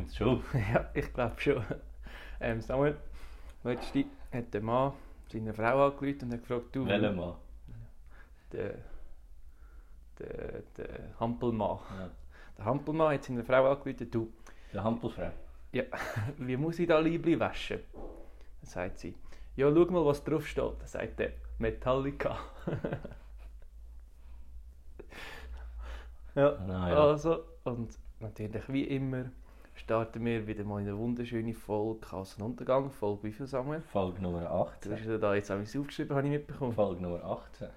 Nimmt's 0.00 0.16
schon 0.16 0.42
ja, 0.72 0.88
ich 0.94 1.12
glaube 1.12 1.38
schon. 1.40 1.62
Ähm, 2.40 2.60
Samuel, 2.62 2.96
letzte 3.64 4.06
hat 4.32 4.54
der 4.54 4.62
Mann 4.62 4.92
seine 5.30 5.52
Frau 5.52 5.86
angerufen 5.88 6.24
und 6.24 6.32
hat 6.32 6.40
gefragt, 6.40 6.74
du, 6.74 6.86
Welcher 6.86 7.12
Mann? 7.12 7.34
der, 8.52 8.78
der, 10.18 10.62
der 10.76 11.20
Hampelmann. 11.20 11.78
Ja. 11.98 12.10
Der 12.56 12.64
Hampelmann 12.64 13.12
hat 13.14 13.24
seine 13.24 13.44
Frau 13.44 13.70
angerufen, 13.70 14.10
du, 14.10 14.32
Der 14.72 14.82
Hampelfrau. 14.82 15.30
wie 16.38 16.56
muss 16.56 16.78
ich 16.78 16.88
da 16.88 16.98
Liebli 16.98 17.38
waschen? 17.38 17.80
Dann 17.92 18.70
sagt 18.70 18.98
sie, 18.98 19.14
ja, 19.56 19.70
schau 19.72 19.84
mal, 19.86 20.04
was 20.04 20.24
drauf 20.24 20.46
steht. 20.46 20.80
Dann 20.80 20.86
sagt 20.86 21.20
er, 21.20 21.32
Metallica. 21.58 22.38
ja, 26.34 26.56
Ah, 26.56 26.88
ja. 26.88 27.04
also, 27.04 27.44
und 27.64 27.98
natürlich 28.18 28.66
wie 28.68 28.84
immer 28.84 29.26
starten 29.80 30.22
wir 30.26 30.46
wieder 30.46 30.62
mal 30.62 30.82
in 30.82 30.88
eine 30.88 30.98
wunderschöne 30.98 31.54
Folge 31.54 32.00
Chaos 32.00 32.34
und 32.34 32.42
Untergang. 32.44 32.90
Folge 32.90 33.24
wie 33.24 33.32
viel, 33.32 33.46
Samuel? 33.46 33.80
Folge 33.80 34.20
Nummer 34.20 34.42
Du 34.42 34.50
18. 34.50 34.92
hast 34.92 35.06
ja 35.06 35.16
da 35.16 35.34
jetzt 35.34 35.50
alles 35.50 35.74
aufgeschrieben, 35.74 36.14
habe 36.14 36.26
ich 36.26 36.32
mitbekommen. 36.32 36.72
Folge 36.72 37.02
Nummer 37.02 37.24
18. 37.24 37.68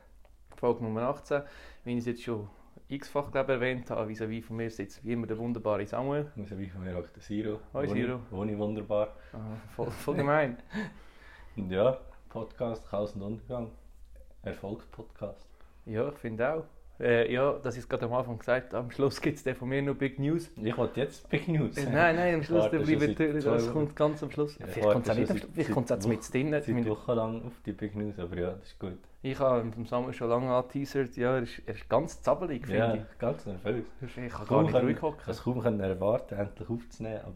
Folge 0.58 0.84
Nummer 0.84 1.04
18. 1.04 1.44
Wie 1.86 1.94
ich 1.94 2.00
es 2.00 2.06
jetzt 2.06 2.24
schon 2.24 2.50
x-fach 2.90 3.34
erwähnt 3.34 3.90
habe, 3.90 4.10
vis-à-vis 4.10 4.46
von 4.46 4.58
mir 4.58 4.70
sitzt 4.70 5.04
wie 5.06 5.14
immer 5.14 5.28
der 5.28 5.38
wunderbare 5.38 5.86
Samuel. 5.88 6.30
Ja 6.36 6.58
wie 6.58 6.70
von 6.70 6.84
mir 6.84 6.98
auch 6.98 7.08
der 7.08 7.22
Siro. 7.22 7.62
Hoi, 7.74 7.88
Siro. 7.88 8.20
Wohne 8.32 8.60
wunderbar. 8.60 9.16
Ah, 9.32 9.56
voll, 9.74 9.90
voll 9.90 10.16
gemein. 10.16 10.58
Und 11.56 11.72
ja, 11.72 11.98
Podcast 12.28 12.86
Chaos 12.90 13.16
und 13.16 13.22
Untergang. 13.22 13.72
Erfolgspodcast. 14.42 15.48
Ja, 15.86 16.10
ich 16.10 16.18
finde 16.18 16.54
auch. 16.54 16.64
Äh, 17.00 17.34
ja, 17.34 17.54
das 17.64 17.76
ist 17.76 17.90
gerade 17.90 18.06
am 18.06 18.14
Anfang 18.14 18.38
gesagt, 18.38 18.74
am 18.76 18.92
Schluss 18.92 19.20
gibt 19.20 19.44
es 19.46 19.58
von 19.58 19.68
mir 19.68 19.82
noch 19.82 19.96
Big 19.96 20.20
News. 20.20 20.52
Ich 20.56 20.78
wollte 20.78 21.02
jetzt 21.02 21.28
Big 21.30 21.48
News. 21.48 21.76
Äh, 21.76 21.90
nein, 21.90 22.16
nein, 22.16 22.36
am 22.36 22.44
Schluss, 22.44 22.70
der 22.70 22.80
bleibt 22.80 23.20
das 23.20 23.46
Wochen. 23.46 23.74
kommt 23.74 23.96
ganz 23.96 24.22
am 24.22 24.30
Schluss. 24.32 24.58
Ja, 24.60 24.68
vielleicht 24.68 24.92
kommt 24.92 25.06
es 25.08 25.12
auch 25.12 25.16
nicht 25.18 25.32
am 25.32 25.38
Schluss, 25.38 25.52
vielleicht 25.54 25.72
kommt 25.72 25.92
es 25.92 26.08
mit 26.08 26.34
drin. 26.34 26.52
Seit 26.52 26.86
Wochen 26.88 27.12
lang 27.14 27.46
auf 27.46 27.54
die 27.66 27.72
Big 27.74 27.96
News, 27.96 28.20
aber 28.20 28.38
ja, 28.38 28.52
das 28.52 28.64
ist 28.68 28.80
gut. 28.80 28.98
Ich 29.24 29.40
habe 29.40 29.72
vom 29.72 29.86
Samuel 29.86 30.14
schon 30.14 30.30
lange 30.30 30.54
angeteasert, 30.54 31.16
ja, 31.18 31.36
er 31.38 31.44
ist, 31.44 31.62
er 31.66 31.74
ist 31.76 31.90
ganz 31.90 32.22
zappelig, 32.22 32.68
Ja, 32.68 32.92
finde 32.92 33.08
ganz 33.18 33.46
nervös. 33.46 33.86
ich. 34.02 34.18
Ich 34.18 34.32
kann 34.34 34.48
gar 34.48 34.62
nicht 34.64 34.76
ruhig 34.76 34.96
Ich 34.98 35.02
hocken. 35.02 35.18
konnte 35.18 35.32
es 35.32 35.44
kaum 35.44 35.80
erwarten, 35.80 36.36
endlich 36.36 36.70
aufzunehmen, 36.70 37.22
aber 37.24 37.36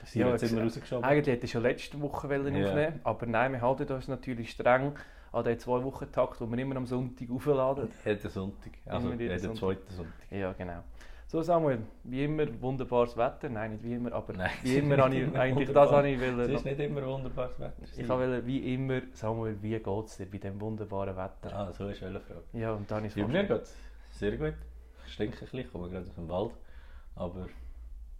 das 0.00 0.14
Ja, 0.14 0.26
ja, 0.26 0.32
jetzt 0.32 0.42
jetzt- 0.42 0.52
immer 0.52 0.62
rausgeschoben. 0.64 1.04
Eigentlich 1.04 1.34
hätte 1.34 1.44
ich 1.46 1.52
schon 1.52 1.62
letzte 1.62 2.00
Woche 2.00 2.28
Ja. 2.28 2.40
aufnehmen 2.68 3.00
aber 3.04 3.26
nein, 3.26 3.52
wir 3.52 3.62
halten 3.62 3.90
uns 3.92 4.08
natürlich 4.08 4.50
streng 4.50 4.92
an 5.32 5.44
den 5.44 5.58
zwei 5.58 5.82
Wochen 5.84 6.10
Takt, 6.10 6.40
den 6.40 6.50
wir 6.50 6.58
immer 6.58 6.76
am 6.76 6.86
Sonntag 6.86 7.30
aufladen. 7.30 7.88
Jeden 8.04 8.30
Sonntag, 8.30 8.72
also 8.86 9.08
Immer 9.10 9.20
jeden 9.20 9.30
jeden 9.38 9.38
Sonntag. 9.40 9.58
zweiten 9.58 9.94
Sonntag. 9.94 10.30
Ja, 10.32 10.52
genau. 10.52 10.82
So 11.26 11.42
Samuel, 11.42 11.80
wie 12.04 12.24
immer 12.24 12.46
wunderbares 12.62 13.14
Wetter, 13.14 13.50
nein 13.50 13.72
nicht 13.72 13.84
wie 13.84 13.92
immer, 13.92 14.10
aber 14.14 14.32
Nein, 14.32 14.50
wie 14.62 14.78
immer 14.78 14.96
habe 14.96 15.14
ich 15.14 15.24
eigentlich 15.38 15.68
wunderbar. 15.68 15.84
das 15.86 15.92
habe 15.96 16.08
ich 16.08 16.20
Es 16.22 16.36
wollen. 16.38 16.50
ist 16.54 16.64
nicht 16.64 16.80
immer 16.80 17.06
wunderbares 17.06 17.60
Wetter. 17.60 17.82
Ich 17.98 18.08
wollte 18.08 18.46
wie 18.46 18.74
immer, 18.74 19.02
Samuel, 19.12 19.56
wie 19.60 19.78
geht 19.78 19.86
es 20.06 20.16
dir 20.16 20.24
bei 20.26 20.38
diesem 20.38 20.58
wunderbaren 20.58 21.14
Wetter? 21.14 21.54
Ah, 21.54 21.70
so 21.72 21.86
ist 21.88 22.02
eine 22.02 22.18
Frage. 22.20 22.44
Ja, 22.54 22.72
und 22.72 22.90
dann 22.90 23.04
ist 23.04 23.14
Ja, 23.14 23.26
mir 23.26 23.44
geht 23.44 23.60
es 23.62 23.76
sehr 24.12 24.36
gut. 24.38 24.54
Ich 25.06 25.12
stinke 25.12 25.36
ein 25.36 25.40
bisschen, 25.40 25.58
ich 25.60 25.70
komme 25.70 25.90
gerade 25.90 26.06
aus 26.06 26.14
dem 26.14 26.28
Wald. 26.30 26.52
Aber 27.14 27.46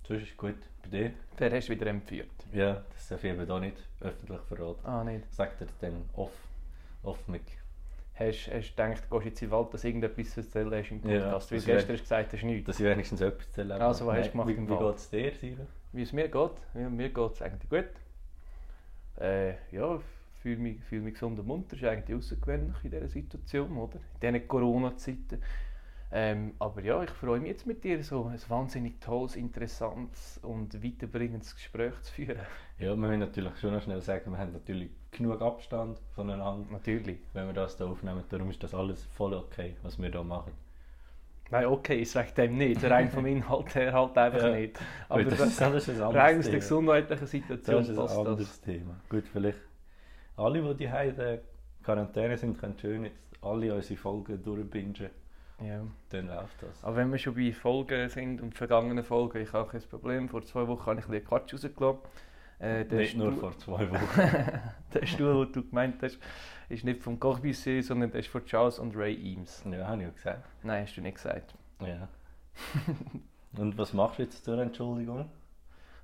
sonst 0.06 0.22
ist 0.24 0.30
es 0.32 0.36
gut. 0.36 0.56
Bei 0.82 0.88
dir? 0.90 1.12
Wer 1.38 1.50
hast 1.50 1.68
du 1.68 1.72
wieder 1.72 1.86
entführt? 1.86 2.28
Ja, 2.52 2.82
das 2.92 3.08
darf 3.08 3.24
ich 3.24 3.30
eben 3.30 3.46
hier 3.46 3.58
nicht 3.60 3.76
öffentlich 4.02 4.40
verraten. 4.42 4.84
Ah, 4.86 5.02
nicht. 5.04 5.32
Sagt 5.32 5.62
er 5.62 5.66
dann 5.80 6.04
off, 6.14 6.32
off 7.02 7.26
mic. 7.28 7.42
Hast 8.14 8.48
hast 8.52 8.70
du 8.70 8.82
gedacht, 8.82 9.04
du 9.08 9.14
gehst 9.18 9.26
jetzt 9.26 9.42
in 9.42 9.48
den 9.48 9.52
Wald, 9.52 9.72
dass 9.74 9.84
irgendetwas 9.84 10.30
zu 10.30 10.40
erzählen 10.40 10.74
hast 10.74 10.90
im 10.90 11.08
Ja, 11.08 11.20
Podcast? 11.20 11.50
Weil 11.52 11.58
das 11.58 11.66
wär- 11.68 11.74
gestern 11.76 11.92
hast 11.92 12.00
du 12.00 12.04
gesagt, 12.04 12.32
das 12.32 12.40
ist 12.40 12.44
nichts. 12.46 12.66
Dass 12.66 12.80
ich 12.80 12.86
wenigstens 12.86 13.20
etwas 13.20 13.52
zu 13.52 13.60
erleben 13.60 13.80
Also, 13.82 14.06
was 14.06 14.12
habe. 14.12 14.18
hast 14.20 14.26
du 14.28 14.32
gemacht 14.32 14.48
Wie, 14.48 14.52
im 14.54 14.66
wie 14.66 14.70
Wald? 14.72 14.80
geht 14.80 14.96
es 14.96 15.10
dir, 15.10 15.32
Siro? 15.34 15.66
Wie 15.92 16.02
es 16.02 16.12
mir 16.12 16.28
geht? 16.28 16.50
Ja, 16.74 16.88
mir 16.90 17.08
geht 17.10 17.32
es 17.32 17.42
eigentlich 17.42 17.70
gut. 17.70 17.88
Äh, 19.20 19.50
ja, 19.72 19.96
ich 19.96 20.02
fühle 20.42 20.56
mich, 20.58 20.80
fühle 20.84 21.02
mich 21.02 21.14
gesund 21.14 21.38
und 21.38 21.46
munter. 21.46 21.70
Das 21.76 21.80
ist 21.82 21.88
eigentlich 21.88 22.16
außergewöhnlich 22.18 22.76
in 22.84 22.90
dieser 22.90 23.08
Situation, 23.08 23.76
oder? 23.76 23.96
In 24.20 24.34
diesen 24.34 24.48
Corona-Zeiten. 24.48 25.42
Ähm, 26.10 26.54
aber 26.58 26.80
ja, 26.82 27.02
ich 27.02 27.10
freue 27.10 27.38
mich 27.38 27.50
jetzt 27.50 27.66
mit 27.66 27.84
dir, 27.84 28.02
so 28.02 28.24
ein 28.24 28.38
wahnsinnig 28.48 28.98
tolles, 29.00 29.36
interessantes 29.36 30.38
und 30.38 30.82
weiterbringendes 30.82 31.54
Gespräch 31.54 32.00
zu 32.00 32.12
führen. 32.12 32.38
Ja, 32.78 32.90
wir 32.90 32.96
müssen 32.96 33.18
natürlich 33.20 33.54
schon 33.58 33.74
noch 33.74 33.82
schnell 33.82 34.00
sagen, 34.00 34.30
wir 34.30 34.38
haben 34.38 34.52
natürlich 34.52 34.90
genug 35.10 35.40
Abstand 35.40 35.98
voneinander, 36.14 36.66
Natürlich. 36.70 37.18
wenn 37.32 37.46
wir 37.46 37.52
das 37.54 37.76
hier 37.76 37.86
aufnehmen. 37.86 38.22
Darum 38.28 38.50
ist 38.50 38.62
das 38.62 38.74
alles 38.74 39.04
voll 39.06 39.34
okay, 39.34 39.76
was 39.82 39.98
wir 40.00 40.10
hier 40.10 40.22
machen. 40.24 40.52
Nein, 41.50 41.64
okay, 41.66 41.94
ich 41.94 42.10
sage 42.10 42.32
dem 42.32 42.58
nicht. 42.58 42.84
Rein 42.84 43.08
vom 43.10 43.24
Inhalt 43.24 43.74
her 43.74 43.92
halt 43.94 44.18
einfach 44.18 44.42
Ja. 44.42 44.50
nicht. 44.54 44.78
Aber 45.08 45.22
Gut, 45.24 45.32
das 45.32 45.40
ist 45.40 45.62
alles 45.62 45.88
ein 45.88 45.94
anderes 45.96 46.14
rein 46.14 46.38
aus 46.38 46.44
der 46.44 46.54
gesundheitlichen 46.54 47.20
Das 47.22 47.30
Situation 47.30 47.82
ist 47.82 47.88
ein 47.90 47.96
passt 47.96 48.18
anderes 48.18 48.38
das. 48.48 48.60
Thema. 48.60 49.00
Gut, 49.08 49.24
vielleicht 49.32 49.58
alle, 50.36 50.74
die 50.74 50.74
die 50.74 50.84
in 50.84 51.38
Quarantäne 51.82 52.36
sind, 52.36 52.58
können 52.58 52.78
schön 52.78 53.04
jetzt 53.04 53.16
alle 53.40 53.74
unsere 53.74 53.98
Folgen 53.98 54.42
durchbingen. 54.42 55.08
Ja. 55.64 55.80
Dann 56.10 56.26
läuft 56.28 56.62
das. 56.62 56.84
Aber 56.84 56.96
wenn 56.96 57.10
wir 57.10 57.18
schon 57.18 57.34
bei 57.34 57.50
Folgen 57.52 58.08
sind 58.10 58.40
und 58.42 58.54
vergangenen 58.54 59.02
Folgen, 59.02 59.40
ich 59.40 59.52
habe 59.52 59.66
auch 59.66 59.72
kein 59.72 59.80
Problem. 59.82 60.28
Vor 60.28 60.42
zwei 60.42 60.68
Wochen 60.68 60.86
habe 60.86 61.00
ich 61.00 61.08
ein 61.08 61.24
Quatsch 61.24 61.54
rausgelassen. 61.54 61.98
Äh, 62.60 62.84
Nicht 62.84 63.16
nur 63.16 63.32
Stuhl- 63.32 63.40
vor 63.40 63.58
zwei 63.58 63.90
Wochen. 63.90 64.20
der 64.94 65.06
Stuhl, 65.06 65.46
den 65.46 65.52
du 65.52 65.68
gemeint 65.68 66.02
hast, 66.02 66.18
ist 66.68 66.84
nicht 66.84 67.02
vom 67.02 67.18
Corbusier, 67.20 67.82
sondern 67.82 68.10
der 68.10 68.20
ist 68.20 68.28
von 68.28 68.44
Charles 68.44 68.78
und 68.78 68.96
Ray 68.96 69.14
Eames. 69.14 69.62
ja, 69.70 69.86
habe 69.86 70.02
ich 70.02 70.08
ja 70.08 70.12
gesagt. 70.12 70.48
Nein, 70.62 70.82
hast 70.84 70.96
du 70.96 71.00
nicht 71.00 71.14
gesagt. 71.14 71.54
Ja. 71.80 72.08
Und 73.56 73.78
was 73.78 73.92
machst 73.92 74.18
du 74.18 74.22
jetzt 74.24 74.44
zur 74.44 74.58
Entschuldigung? 74.58 75.30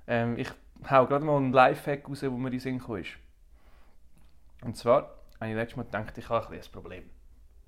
Ähm, 0.07 0.37
ich 0.37 0.49
hau 0.89 1.05
gerade 1.05 1.25
mal 1.25 1.37
einen 1.37 1.51
Lifehack 1.51 2.07
raus, 2.07 2.23
wo 2.23 2.31
mir 2.37 2.47
in 2.47 2.51
den 2.51 2.59
Sinn 2.59 2.79
gekommen 2.79 3.01
ist. 3.01 3.11
Und 4.63 4.77
zwar 4.77 5.15
habe 5.39 5.49
ich 5.49 5.55
letztes 5.55 5.77
Mal 5.77 5.83
gedacht, 5.83 6.17
ich 6.17 6.29
habe 6.29 6.53
ein 6.53 6.59
ein 6.61 6.71
Problem. 6.71 7.03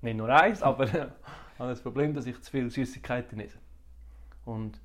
Nicht 0.00 0.16
nur 0.16 0.28
eins, 0.28 0.62
aber 0.62 0.84
ich 0.84 0.94
habe 0.94 1.12
das 1.70 1.82
Problem, 1.82 2.14
dass 2.14 2.26
ich 2.26 2.40
zu 2.40 2.50
viele 2.50 2.70
Süßigkeiten 2.70 3.38
esse. 3.40 3.58
Und 4.44 4.80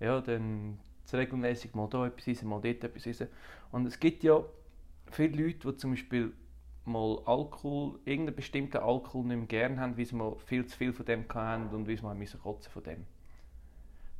ja, 0.00 0.20
dann 0.20 0.78
regelmäßig 1.16 1.74
mal 1.74 1.88
da 1.88 2.06
etwas 2.06 2.26
essen, 2.28 2.48
mal 2.48 2.60
dort 2.60 2.84
etwas 2.84 3.06
essen. 3.06 3.28
Und 3.72 3.86
es 3.86 3.98
gibt 3.98 4.22
ja 4.22 4.42
viele 5.10 5.42
Leute, 5.42 5.72
die 5.72 5.76
zum 5.76 5.90
Beispiel 5.92 6.32
mal 6.84 7.20
Alkohol, 7.26 7.98
irgendeinen 8.04 8.36
bestimmten 8.36 8.78
Alkohol 8.78 9.24
nicht 9.26 9.36
mehr 9.36 9.46
gerne 9.46 9.80
haben, 9.80 9.96
weil 9.96 10.04
sie 10.04 10.16
mal 10.16 10.36
viel 10.46 10.66
zu 10.66 10.76
viel 10.76 10.92
von 10.92 11.06
dem 11.06 11.24
hatten 11.28 11.74
und 11.74 11.86
weil 11.86 11.96
sie 11.96 12.02
mal 12.02 12.14
müssen 12.14 12.40
kotzen 12.40 12.72
von 12.72 12.82
dem. 12.82 13.06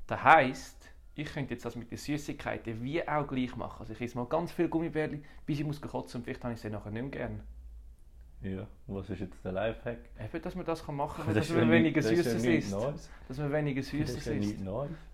Das 0.07 0.23
heisst, 0.23 0.91
ich 1.15 1.33
könnte 1.33 1.55
jetzt 1.55 1.65
das 1.65 1.77
mit 1.77 1.91
den 1.91 1.99
Süßigkeiten 1.99 2.83
wie 2.83 3.07
auch 3.07 3.27
gleich 3.27 3.57
machen. 3.57 3.81
Also 3.81 3.93
ich 3.93 4.01
esse 4.01 4.17
mal 4.17 4.27
ganz 4.27 4.53
viel 4.53 4.69
Gummibärli, 4.69 5.23
bis 5.47 5.59
ich 5.59 5.67
muss 5.67 5.81
kotzen 5.81 6.21
und 6.21 6.25
vielleicht 6.25 6.45
habe 6.45 6.55
ich 6.55 6.61
sie 6.61 6.71
nachher 6.71 6.91
nicht 6.91 7.03
mehr 7.03 7.11
gerne. 7.11 7.45
Ja. 8.41 8.67
Was 8.87 9.11
ist 9.11 9.19
jetzt 9.21 9.45
der 9.45 9.51
Lifehack? 9.53 9.99
Eben, 10.19 10.43
dass 10.43 10.55
man 10.55 10.65
das 10.65 10.85
kann 10.87 10.95
machen 10.95 11.25
kann, 11.25 11.35
Das 11.35 11.49
dass 11.49 11.51
ist 11.51 11.57
man 11.57 11.71
weniger 11.73 12.01
das 12.01 12.11
ist 12.13 12.25
Süßes 12.25 12.45
isst. 12.45 12.77
Dass 13.27 13.39
man 13.39 13.53
weniger 13.53 13.81
Das 13.81 13.91
Süßes 13.91 14.17
ist 14.17 14.27
isst. 14.29 14.65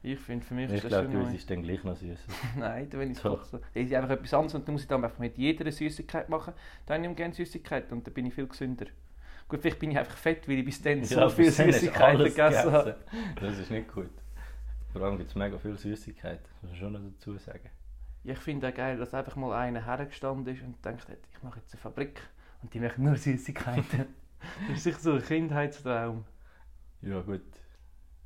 Ich 0.03 0.19
finde, 0.19 0.45
für 0.45 0.55
mich 0.55 0.67
Ich 0.69 0.75
ist 0.75 0.85
das 0.85 0.89
glaube, 0.91 1.05
schon 1.05 1.13
du 1.21 1.27
neu. 1.27 1.35
isst 1.35 1.51
dann 1.51 1.63
gleich 1.63 1.85
noch 1.85 1.97
Süßes. 1.97 2.27
Nein, 2.59 2.89
wenn 2.93 3.11
ich 3.13 3.19
Doch. 3.21 3.39
kotze. 3.39 3.63
Ich 3.73 3.87
esse 3.87 3.97
einfach 3.97 4.11
etwas 4.11 4.35
anderes 4.35 4.55
und 4.57 4.69
dann 4.69 4.75
muss 4.75 4.83
ich 4.83 4.89
dann 4.89 5.03
einfach 5.03 5.19
mit 5.19 5.39
jeder 5.39 5.73
Süßigkeit 5.73 6.29
machen. 6.29 6.53
Dann 6.85 7.01
nehme 7.01 7.13
ich 7.13 7.17
gerne 7.17 7.33
Süßigkeit 7.33 7.91
und 7.93 8.07
dann 8.07 8.13
bin 8.13 8.27
ich 8.27 8.35
viel 8.35 8.47
gesünder. 8.47 8.87
Gut, 9.49 9.61
vielleicht 9.63 9.79
bin 9.79 9.91
ich 9.91 9.99
einfach 9.99 10.17
fett, 10.17 10.47
weil 10.47 10.59
ich 10.59 10.65
bis 10.67 10.83
dann 10.83 11.03
so 11.05 11.19
Ja, 11.21 11.29
viel 11.31 11.51
dann 11.51 11.67
du 11.67 11.73
Süßigkeiten 11.73 12.21
alles 12.21 12.35
gegessen 12.35 12.73
habe. 12.73 12.97
Das 13.41 13.59
ist 13.59 13.71
nicht 13.71 13.93
gut. 13.93 14.11
Vor 14.93 15.03
allem 15.03 15.17
gibt 15.17 15.31
es 15.31 15.35
mega 15.35 15.59
viel 15.59 15.77
Süßigkeiten. 15.79 16.45
Das 16.45 16.63
muss 16.63 16.71
man 16.73 16.79
schon 16.81 16.93
noch 16.93 17.01
dazu 17.13 17.37
sagen. 17.39 17.71
Ja, 18.23 18.33
ich 18.35 18.39
finde 18.39 18.69
auch 18.69 18.75
geil, 18.75 18.97
dass 18.99 19.13
einfach 19.13 19.37
mal 19.37 19.53
einer 19.55 19.85
hergestanden 19.85 20.55
ist 20.55 20.63
und 20.63 20.83
denkt, 20.85 21.07
ich 21.33 21.43
mache 21.43 21.59
jetzt 21.61 21.73
eine 21.75 21.81
Fabrik 21.81 22.21
und 22.65 22.73
die 22.73 22.81
machen 22.81 23.05
nur 23.05 23.17
Süßigkeiten. 23.17 24.07
das 24.69 24.79
ist 24.79 24.85
sicher 24.85 24.99
so 24.99 25.13
ein 25.13 25.23
Kindheitstraum. 25.23 26.25
Ja 27.03 27.21
gut, 27.21 27.43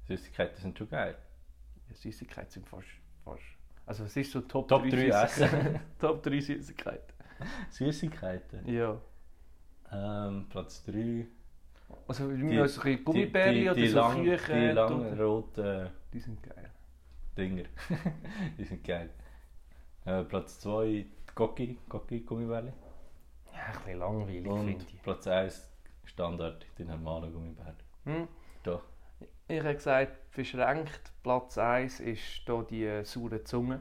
Süßigkeiten 0.06 0.56
sind 0.60 0.78
schon 0.78 0.88
geil. 0.88 1.16
Ja, 1.88 1.94
Süßigkeiten 1.96 2.50
sind 2.50 2.68
fast, 2.68 2.86
fast... 3.24 3.42
Also 3.84 4.04
es 4.04 4.16
ist 4.16 4.30
so 4.30 4.42
Top, 4.42 4.68
Top 4.68 4.84
3 4.84 4.90
3 5.08 5.26
Süßigkeiten. 5.26 5.80
Top 5.98 6.22
3 6.22 6.40
Süßigkeiten. 6.40 7.14
Süßigkeiten. 7.70 8.68
Ja. 8.68 9.00
Ähm, 9.90 10.46
Platz 10.48 10.84
3. 10.84 11.26
Also 12.06 12.30
Die- 12.30 12.46
die, 12.46 12.68
so 12.68 12.82
ein 12.82 13.04
Gummibärli 13.04 13.70
oder 13.70 13.88
so 13.88 13.96
lang, 13.96 14.22
Küchen. 14.24 14.60
die 14.60 14.66
langen 14.68 15.20
roten 15.20 15.90
Die 16.12 16.20
sind 16.20 16.40
geil. 16.44 16.70
Dinger. 17.36 17.64
die 18.58 18.64
sind 18.64 18.84
geil. 18.84 19.10
Äh, 20.04 20.22
Platz 20.24 20.60
2 20.60 21.06
Gocki, 21.34 21.78
Gocki 21.88 22.20
Gummibärli. 22.20 22.72
Ja, 23.58 23.64
ein 23.66 23.72
bisschen 23.72 23.98
langweilig 23.98 24.44
finde 24.44 24.84
ich. 24.84 25.02
Platz 25.02 25.26
1 25.26 25.68
Standard, 26.04 26.66
die 26.78 26.84
normalen 26.84 27.32
Gummibärli. 27.32 27.84
Hm? 28.04 28.28
Doch. 28.62 28.84
Ich 29.48 29.60
habe 29.60 29.74
gesagt, 29.74 30.12
verschränkt 30.30 31.12
Platz 31.22 31.58
1 31.58 32.00
ist 32.00 32.20
hier 32.46 32.66
die 32.70 33.04
saure 33.04 33.42
Zunge. 33.44 33.80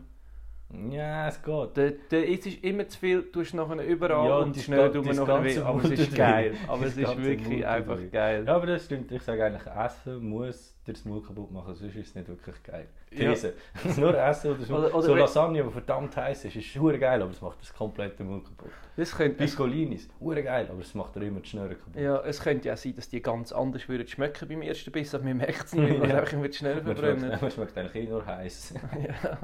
Ja, 0.90 1.30
es 1.30 1.42
geht. 1.42 1.78
Der, 1.78 1.92
der 2.12 2.28
ist 2.28 2.46
ist 2.46 2.62
immer 2.62 2.86
zu 2.90 3.00
viel, 3.00 3.22
du 3.32 3.40
hast 3.40 3.54
nachher 3.54 3.82
überall 3.86 4.28
Ja, 4.28 4.38
und 4.40 4.56
schnell 4.58 4.92
tut 4.92 5.06
man 5.06 5.16
ganze 5.26 5.56
weh, 5.56 5.60
aber 5.62 5.84
es 5.86 5.92
ist 5.92 6.16
geil. 6.16 6.56
Aber 6.68 6.86
es 6.86 6.98
ist 6.98 7.18
wirklich 7.24 7.66
einfach 7.66 7.98
geil. 8.12 8.44
Ja, 8.46 8.56
aber 8.58 8.66
das 8.68 8.84
stimmt. 8.86 9.10
Ich 9.14 9.22
sage 9.22 9.46
eigentlich, 9.46 9.66
Essen 9.66 10.28
muss 10.28 10.76
dir 10.86 10.92
das 10.92 11.06
Maul 11.06 11.22
kaputt 11.24 11.52
machen, 11.52 11.74
sonst 11.74 11.96
ist 11.96 12.10
es 12.10 12.16
nicht 12.16 12.28
wirklich 12.28 12.62
geil. 12.64 12.88
Ja. 13.12 13.30
These. 13.32 13.54
Nur 13.98 14.14
Essen 14.18 14.52
oder 14.52 14.64
so. 14.66 14.76
Oder- 14.76 14.94
oder 14.94 15.02
so 15.04 15.16
Lasagne, 15.16 15.64
die 15.64 15.70
verdammt 15.72 16.16
heiß 16.18 16.44
ist, 16.46 16.56
ist 16.58 16.66
schon 16.66 17.00
geil, 17.00 17.22
aber 17.22 17.32
es 17.32 17.42
macht 17.42 17.62
das 17.62 17.74
komplette 17.74 18.24
Maul 18.26 18.44
kaputt. 18.44 18.72
Das 18.98 19.16
könnte, 19.16 19.38
Piscolinis, 19.38 20.10
hure 20.20 20.44
geil, 20.44 20.68
aber 20.70 20.82
es 20.82 20.94
macht 20.94 21.16
dir 21.16 21.22
immer 21.24 21.40
die 21.40 21.48
Schnurren 21.48 21.78
kaputt. 21.78 21.96
ja, 21.96 22.20
es 22.26 22.42
könnte 22.42 22.68
ja 22.68 22.76
sein, 22.76 22.94
dass 22.96 23.08
die 23.08 23.22
ganz 23.22 23.54
anders 23.54 23.88
würden 23.88 24.06
schmecken 24.08 24.48
beim 24.50 24.62
ersten 24.62 24.92
Biss, 24.92 25.16
aber 25.16 25.24
man 25.24 25.38
merkt 25.38 25.64
es 25.66 25.74
nicht, 25.74 26.00
weil 26.02 26.10
Ja. 26.10 26.16
es 26.16 26.22
einfach 26.22 26.34
immer 26.34 26.52
schneller 26.52 26.76
Man 26.84 26.96
verbrennen. 26.98 27.20
schmeckt, 27.26 27.42
man 27.42 27.52
schmeckt 27.52 27.78
eigentlich 27.78 27.96
eh 28.04 28.10
nur 28.10 28.26
heiß. 28.26 28.74
ja. 29.08 29.38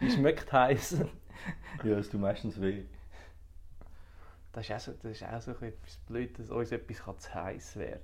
Die 0.00 0.10
schmeckt 0.10 0.52
heiß. 0.52 0.96
ja, 1.84 1.98
es 1.98 2.08
tut 2.10 2.20
meistens 2.20 2.60
weh. 2.60 2.84
Das 4.52 4.64
ist 4.68 4.72
auch 4.74 4.80
so, 4.80 4.92
das 5.02 5.12
ist 5.12 5.24
auch 5.24 5.40
so 5.40 5.50
etwas 5.52 5.96
blöd, 6.06 6.38
dass 6.38 6.50
uns 6.50 6.72
etwas 6.72 6.98
kann 7.04 7.18
zu 7.18 7.34
heiß 7.34 7.76
werden 7.76 8.00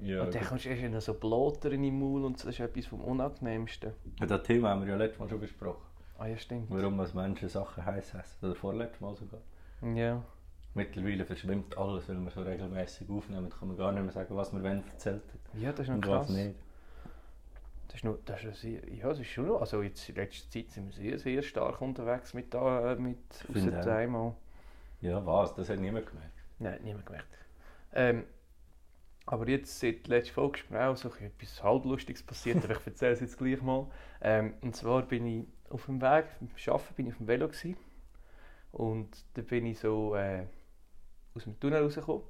Ja, 0.00 0.22
Und 0.24 0.34
dann 0.34 0.44
kommst 0.44 0.66
du 0.66 0.68
erst 0.68 0.92
noch 0.92 1.00
so 1.00 1.14
Blotern 1.14 1.82
im 1.82 1.98
Maul 1.98 2.24
und 2.24 2.36
das 2.38 2.44
ist 2.44 2.60
etwas 2.60 2.86
vom 2.86 3.00
Unangenehmsten. 3.00 3.92
das 4.20 4.42
Thema 4.42 4.70
haben 4.70 4.82
wir 4.82 4.88
ja 4.88 4.96
letztes 4.96 5.18
Mal 5.20 5.28
schon 5.28 5.40
besprochen. 5.40 5.86
Ah 6.18 6.26
ja, 6.26 6.36
stimmt. 6.36 6.66
Warum 6.68 6.98
als 7.00 7.14
Menschen 7.14 7.48
Sachen 7.48 7.84
heiß 7.86 8.14
essen. 8.14 8.44
Oder 8.44 8.54
vorletztes 8.56 9.00
Mal 9.00 9.14
sogar. 9.16 9.40
Ja. 9.94 10.22
Mittlerweile 10.74 11.24
verschwimmt 11.24 11.78
alles, 11.78 12.08
weil 12.08 12.16
wir 12.18 12.30
so 12.30 12.42
regelmäßig 12.42 13.08
aufnehmen. 13.08 13.48
Da 13.48 13.56
kann 13.56 13.68
man 13.68 13.76
gar 13.76 13.92
nicht 13.92 14.02
mehr 14.02 14.12
sagen, 14.12 14.36
was 14.36 14.52
wir 14.52 14.62
wenn 14.62 14.86
erzählt 14.88 15.22
haben. 15.28 15.60
ja, 15.62 15.70
das 15.72 15.80
ist 15.80 15.88
noch 15.88 15.94
Und 15.94 16.04
krass. 16.04 16.28
was 16.28 16.36
nicht. 16.36 16.54
Das 17.88 17.96
ist, 17.96 18.04
noch, 18.04 18.18
das 18.24 18.44
ist 18.44 18.62
ja, 18.62 19.08
das 19.08 19.18
ist 19.18 19.28
schon 19.28 19.46
noch, 19.46 19.60
also 19.60 19.82
jetzt 19.82 20.08
in 20.08 20.16
letzter 20.16 20.50
Zeit 20.50 20.70
sind 20.70 20.86
wir 20.86 20.92
sehr, 20.92 21.18
sehr 21.18 21.42
stark 21.42 21.80
unterwegs 21.80 22.34
mit, 22.34 22.52
da, 22.52 22.92
äh, 22.92 22.96
mit 22.96 23.18
einmal. 23.86 24.34
Ja, 25.00 25.24
was? 25.24 25.54
Das 25.54 25.70
hat 25.70 25.80
niemand 25.80 26.06
gemerkt. 26.06 26.32
Nein, 26.58 26.78
niemand 26.82 27.06
gemerkt. 27.06 27.28
Ähm, 27.94 28.24
aber 29.24 29.48
jetzt, 29.48 29.78
seit 29.80 30.06
der 30.06 30.18
letzten 30.18 30.34
Folge 30.34 30.60
ist 30.60 30.70
mir 30.70 30.86
auch 30.86 30.96
so 30.96 31.08
etwas 31.08 31.62
halblustiges 31.62 32.22
passiert, 32.22 32.64
aber 32.64 32.74
ich 32.74 32.80
erzähle 32.86 33.12
es 33.12 33.20
jetzt 33.20 33.38
gleich 33.38 33.60
mal. 33.62 33.86
Ähm, 34.20 34.54
und 34.60 34.76
zwar 34.76 35.02
bin 35.02 35.26
ich 35.26 35.46
auf 35.70 35.86
dem 35.86 36.00
Weg, 36.00 36.26
beim 36.40 36.48
Arbeiten 36.66 36.94
bin 36.94 37.06
ich 37.06 37.12
auf 37.12 37.18
dem 37.18 37.28
Velo 37.28 37.48
gewesen, 37.48 37.76
und 38.72 39.24
da 39.34 39.42
bin 39.42 39.66
ich 39.66 39.78
so 39.78 40.14
äh, 40.14 40.44
aus 41.34 41.44
dem 41.44 41.58
Tunnel 41.58 41.82
rausgekommen. 41.82 42.22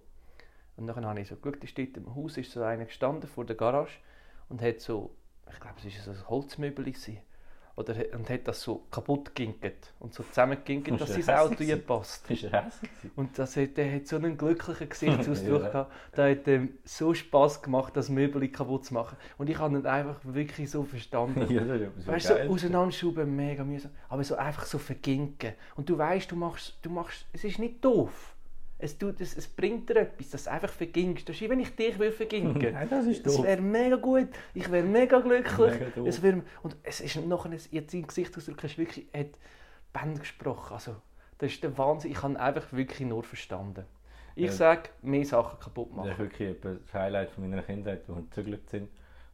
Und 0.77 0.87
dann 0.87 1.05
habe 1.05 1.21
ich 1.21 1.29
so 1.29 1.37
geschaut, 1.37 1.63
da 1.63 1.67
steht 1.67 1.97
im 1.97 2.15
Haus 2.15 2.37
ist 2.37 2.53
so 2.53 2.63
einer 2.63 2.85
gestanden 2.85 3.29
vor 3.29 3.45
der 3.45 3.57
Garage 3.57 3.99
und 4.49 4.63
hat 4.63 4.81
so, 4.81 5.15
ich 5.53 5.61
glaube 5.61 5.77
es 5.85 6.07
war 6.07 6.15
so 6.15 6.21
ein 6.21 6.29
Holzmöbel 6.29 6.85
gewesen, 6.85 7.19
oder, 7.79 7.95
und 8.13 8.29
hat 8.29 8.49
das 8.49 8.61
so 8.63 8.83
kaputt 8.91 9.37
geginket 9.37 9.93
und 10.01 10.13
so 10.13 10.25
zusammengeginket, 10.25 11.01
Ist 11.01 11.17
dass 11.17 11.25
sein 11.27 11.39
Auto 11.39 11.77
passt. 11.87 12.27
Und 13.15 13.39
das 13.39 13.57
hat, 13.57 13.77
der 13.77 13.95
hat 13.95 14.09
so 14.09 14.17
einen 14.17 14.37
glücklichen 14.37 14.89
Gesichtsausdruck 14.89 15.63
Ja. 15.63 15.69
gehabt. 15.69 15.93
Der 16.17 16.31
hat 16.33 16.47
ihm 16.49 16.71
so 16.85 17.15
Spass 17.15 17.63
gemacht, 17.63 17.97
das 17.97 18.09
Möbel 18.09 18.49
kaputt 18.49 18.87
zu 18.87 18.95
machen. 18.95 19.17
Und 19.39 19.49
ich 19.49 19.59
habe 19.59 19.79
ihn 19.79 19.87
einfach 19.87 20.17
wirklich 20.25 20.69
so 20.69 20.83
verstanden. 20.83 21.47
ja, 21.55 21.63
so 21.97 22.07
Weißt 22.11 22.31
du, 22.31 22.35
so 22.47 22.53
auseinanderschrauben, 22.53 23.37
mega 23.37 23.63
mühsam. 23.63 23.93
Aber 24.09 24.25
so 24.25 24.35
einfach 24.35 24.67
so 24.67 24.79
verginken. 24.79 25.53
Und 25.77 25.89
du 25.89 25.97
weißt, 25.97 26.33
du 26.33 26.35
machst, 26.35 26.79
du 26.83 26.91
machst, 26.91 27.27
es 27.33 27.45
ist 27.45 27.61
nicht 27.61 27.85
doof. 27.85 28.35
Es, 28.81 28.97
tut, 28.97 29.21
es, 29.21 29.37
es 29.37 29.49
bringt 29.49 29.89
dir 29.89 29.97
etwas, 29.97 30.31
dass 30.31 30.45
du 30.45 30.51
einfach 30.53 30.71
verginkst. 30.71 31.29
Das 31.29 31.35
ist 31.37 31.43
wie 31.43 31.51
wenn 31.51 31.59
ich 31.61 31.75
dich 31.75 31.99
will 31.99 32.13
verginken 32.13 32.73
Nein, 32.75 32.89
das 32.89 33.07
ist 33.07 33.27
Es 33.27 33.35
doof. 33.35 33.45
wäre 33.45 33.61
mega 33.61 33.97
gut, 33.97 34.29
ich 34.55 34.71
wäre 34.71 34.85
mega 34.87 35.19
glücklich. 35.21 35.81
Mega 35.81 36.09
es 36.09 36.23
wär, 36.23 36.43
und 36.63 36.77
es 36.85 37.01
ist 37.01 37.17
nachher, 37.27 37.51
jetzt 37.71 37.91
sein 37.91 38.07
Gesichtsausdruck 38.07 38.63
ist 38.63 38.79
wirklich, 38.79 39.07
er 39.13 39.21
hat 39.21 39.31
Band 39.93 40.21
gesprochen. 40.21 40.75
Also, 40.75 40.95
das 41.39 41.51
ist 41.53 41.63
der 41.63 41.77
Wahnsinn. 41.77 42.13
Ich 42.13 42.23
habe 42.23 42.39
einfach 42.39 42.73
wirklich 42.73 43.09
nur 43.09 43.25
verstanden. 43.25 43.85
Ich 44.37 44.47
Ja. 44.47 44.53
sage, 44.53 44.91
mehr 45.03 45.25
Sachen 45.25 45.59
kaputt 45.59 45.89
Das 45.91 45.97
machen. 45.97 46.11
ist 46.13 46.19
wirklich 46.19 46.57
das 46.61 46.95
Highlight 46.95 47.31
von 47.33 47.49
meiner 47.51 47.63
Kindheit, 47.63 48.03
wo 48.07 48.15
wir 48.15 48.23
gezügelt 48.23 48.71
sind 48.71 48.89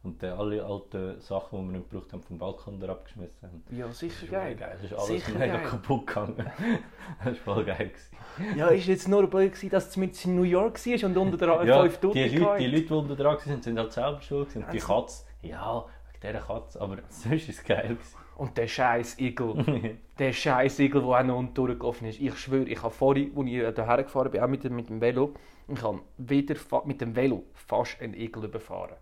und 0.05 0.21
dann 0.23 0.37
alle 0.39 0.63
alten 0.63 1.19
Sachen, 1.19 1.59
die 1.59 1.65
wir 1.73 1.79
nicht 1.79 1.89
gebraucht 1.89 2.13
haben, 2.13 2.21
vom 2.23 2.37
Balkon 2.37 2.79
da 2.79 2.87
abgeschmissen 2.89 3.49
haben. 3.49 3.63
Ja, 3.77 3.87
Das 3.87 3.99
sicher 3.99 4.23
ist 4.23 4.31
geil. 4.31 4.55
geil. 4.55 4.77
Das 4.81 4.83
ist 4.91 4.93
alles 4.93 5.07
Sicher 5.07 5.37
mega 5.39 5.57
geil. 5.57 5.65
kaputt 5.65 6.07
gegangen. 6.07 6.35
das 7.23 7.25
war 7.25 7.55
voll 7.55 7.65
geil. 7.65 7.89
Gewesen. 7.89 8.57
Ja, 8.57 8.67
ist 8.67 8.87
jetzt 8.87 9.07
nur 9.07 9.27
blöd 9.29 9.51
gewesen, 9.53 9.69
dass 9.69 9.87
es 9.89 9.97
mit 9.97 10.23
in 10.25 10.35
New 10.35 10.43
York 10.43 10.85
war 10.85 11.09
und 11.09 11.17
unter 11.17 11.37
der 11.37 11.65
Ja, 11.65 11.81
fünf 11.81 11.95
die 11.97 12.01
Tote 12.07 12.19
Leute, 12.19 12.57
die. 12.59 12.67
Leute, 12.67 12.81
die 12.85 12.93
unter 12.93 13.15
dran 13.15 13.37
waren, 13.45 13.61
sind 13.61 13.77
halt 13.79 13.91
selber 13.93 14.21
schuld. 14.21 14.49
gewesen. 14.49 14.63
Und 14.65 14.73
die 14.73 14.81
Also- 14.81 14.93
Katze, 14.93 15.23
ja, 15.41 15.85
wegen 16.13 16.21
dieser 16.33 16.45
Katze, 16.45 16.81
aber 16.81 16.97
sonst 17.09 17.29
war 17.47 17.49
es 17.49 17.63
geil. 17.63 17.97
Und 18.37 18.57
der 18.57 18.67
scheiß 18.67 19.17
Igel. 19.19 19.53
gewesen. 19.53 19.99
Der 20.19 20.31
scheiß 20.31 20.79
Igel, 20.79 21.01
der 21.01 21.09
auch 21.09 21.23
noch 21.23 21.37
unten 21.37 21.53
durchgelaufen 21.53 22.07
ist. 22.07 22.21
Ich 22.21 22.37
schwöre, 22.37 22.63
ich 22.69 22.81
habe 22.81 22.93
vorhin, 22.93 23.31
als 23.35 23.45
ich 23.47 23.51
hierher 23.51 24.03
gefahren 24.03 24.31
bin, 24.31 24.41
auch 24.41 24.47
mit, 24.47 24.63
dem- 24.63 24.75
mit 24.75 24.87
dem 24.89 24.99
Velo, 25.01 25.33
ich 25.67 25.81
habe 25.81 25.99
wieder 26.17 26.55
mit 26.85 27.01
dem 27.01 27.15
Velo 27.15 27.43
fast 27.53 27.99
einen 28.01 28.13
Igel 28.13 28.45
überfahren. 28.45 28.95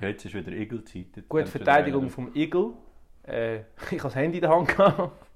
Jetzt 0.00 0.24
ist 0.24 0.34
wieder 0.34 0.52
Igelzeit. 0.52 1.28
Gut, 1.28 1.48
Verteidigung 1.48 2.10
vom 2.10 2.34
Igel. 2.34 2.72
Äh, 3.22 3.56
ich 3.90 3.92
habe 3.92 4.02
das 4.02 4.14
Handy 4.14 4.38
in 4.38 4.42
der 4.42 4.50
Hand 4.50 4.68
gehabt. 4.68 5.26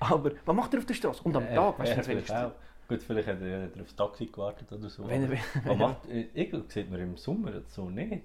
Aber 0.00 0.32
was 0.44 0.56
macht 0.56 0.72
er 0.74 0.78
auf 0.80 0.86
der 0.86 0.94
Straße? 0.94 1.22
Und 1.22 1.36
am 1.36 1.44
Äh, 1.44 1.54
Tag, 1.54 1.78
weißt 1.78 1.98
du, 1.98 2.06
wenigstens... 2.08 2.36
auch. 2.36 2.52
Gut, 2.88 3.02
vielleicht 3.02 3.26
hat 3.28 3.40
er, 3.42 3.68
er 3.74 3.82
aufs 3.82 3.96
Taxi 3.96 4.26
gewartet 4.26 4.70
oder 4.72 4.88
so. 4.88 5.06
Wenn 5.08 5.24
er, 5.30 5.38
was 5.64 5.76
macht 5.76 6.08
äh, 6.08 6.28
Igel? 6.34 6.64
Sieht 6.68 6.90
man 6.90 7.00
im 7.00 7.16
Sommer 7.16 7.60
so 7.66 7.90
nicht. 7.90 8.22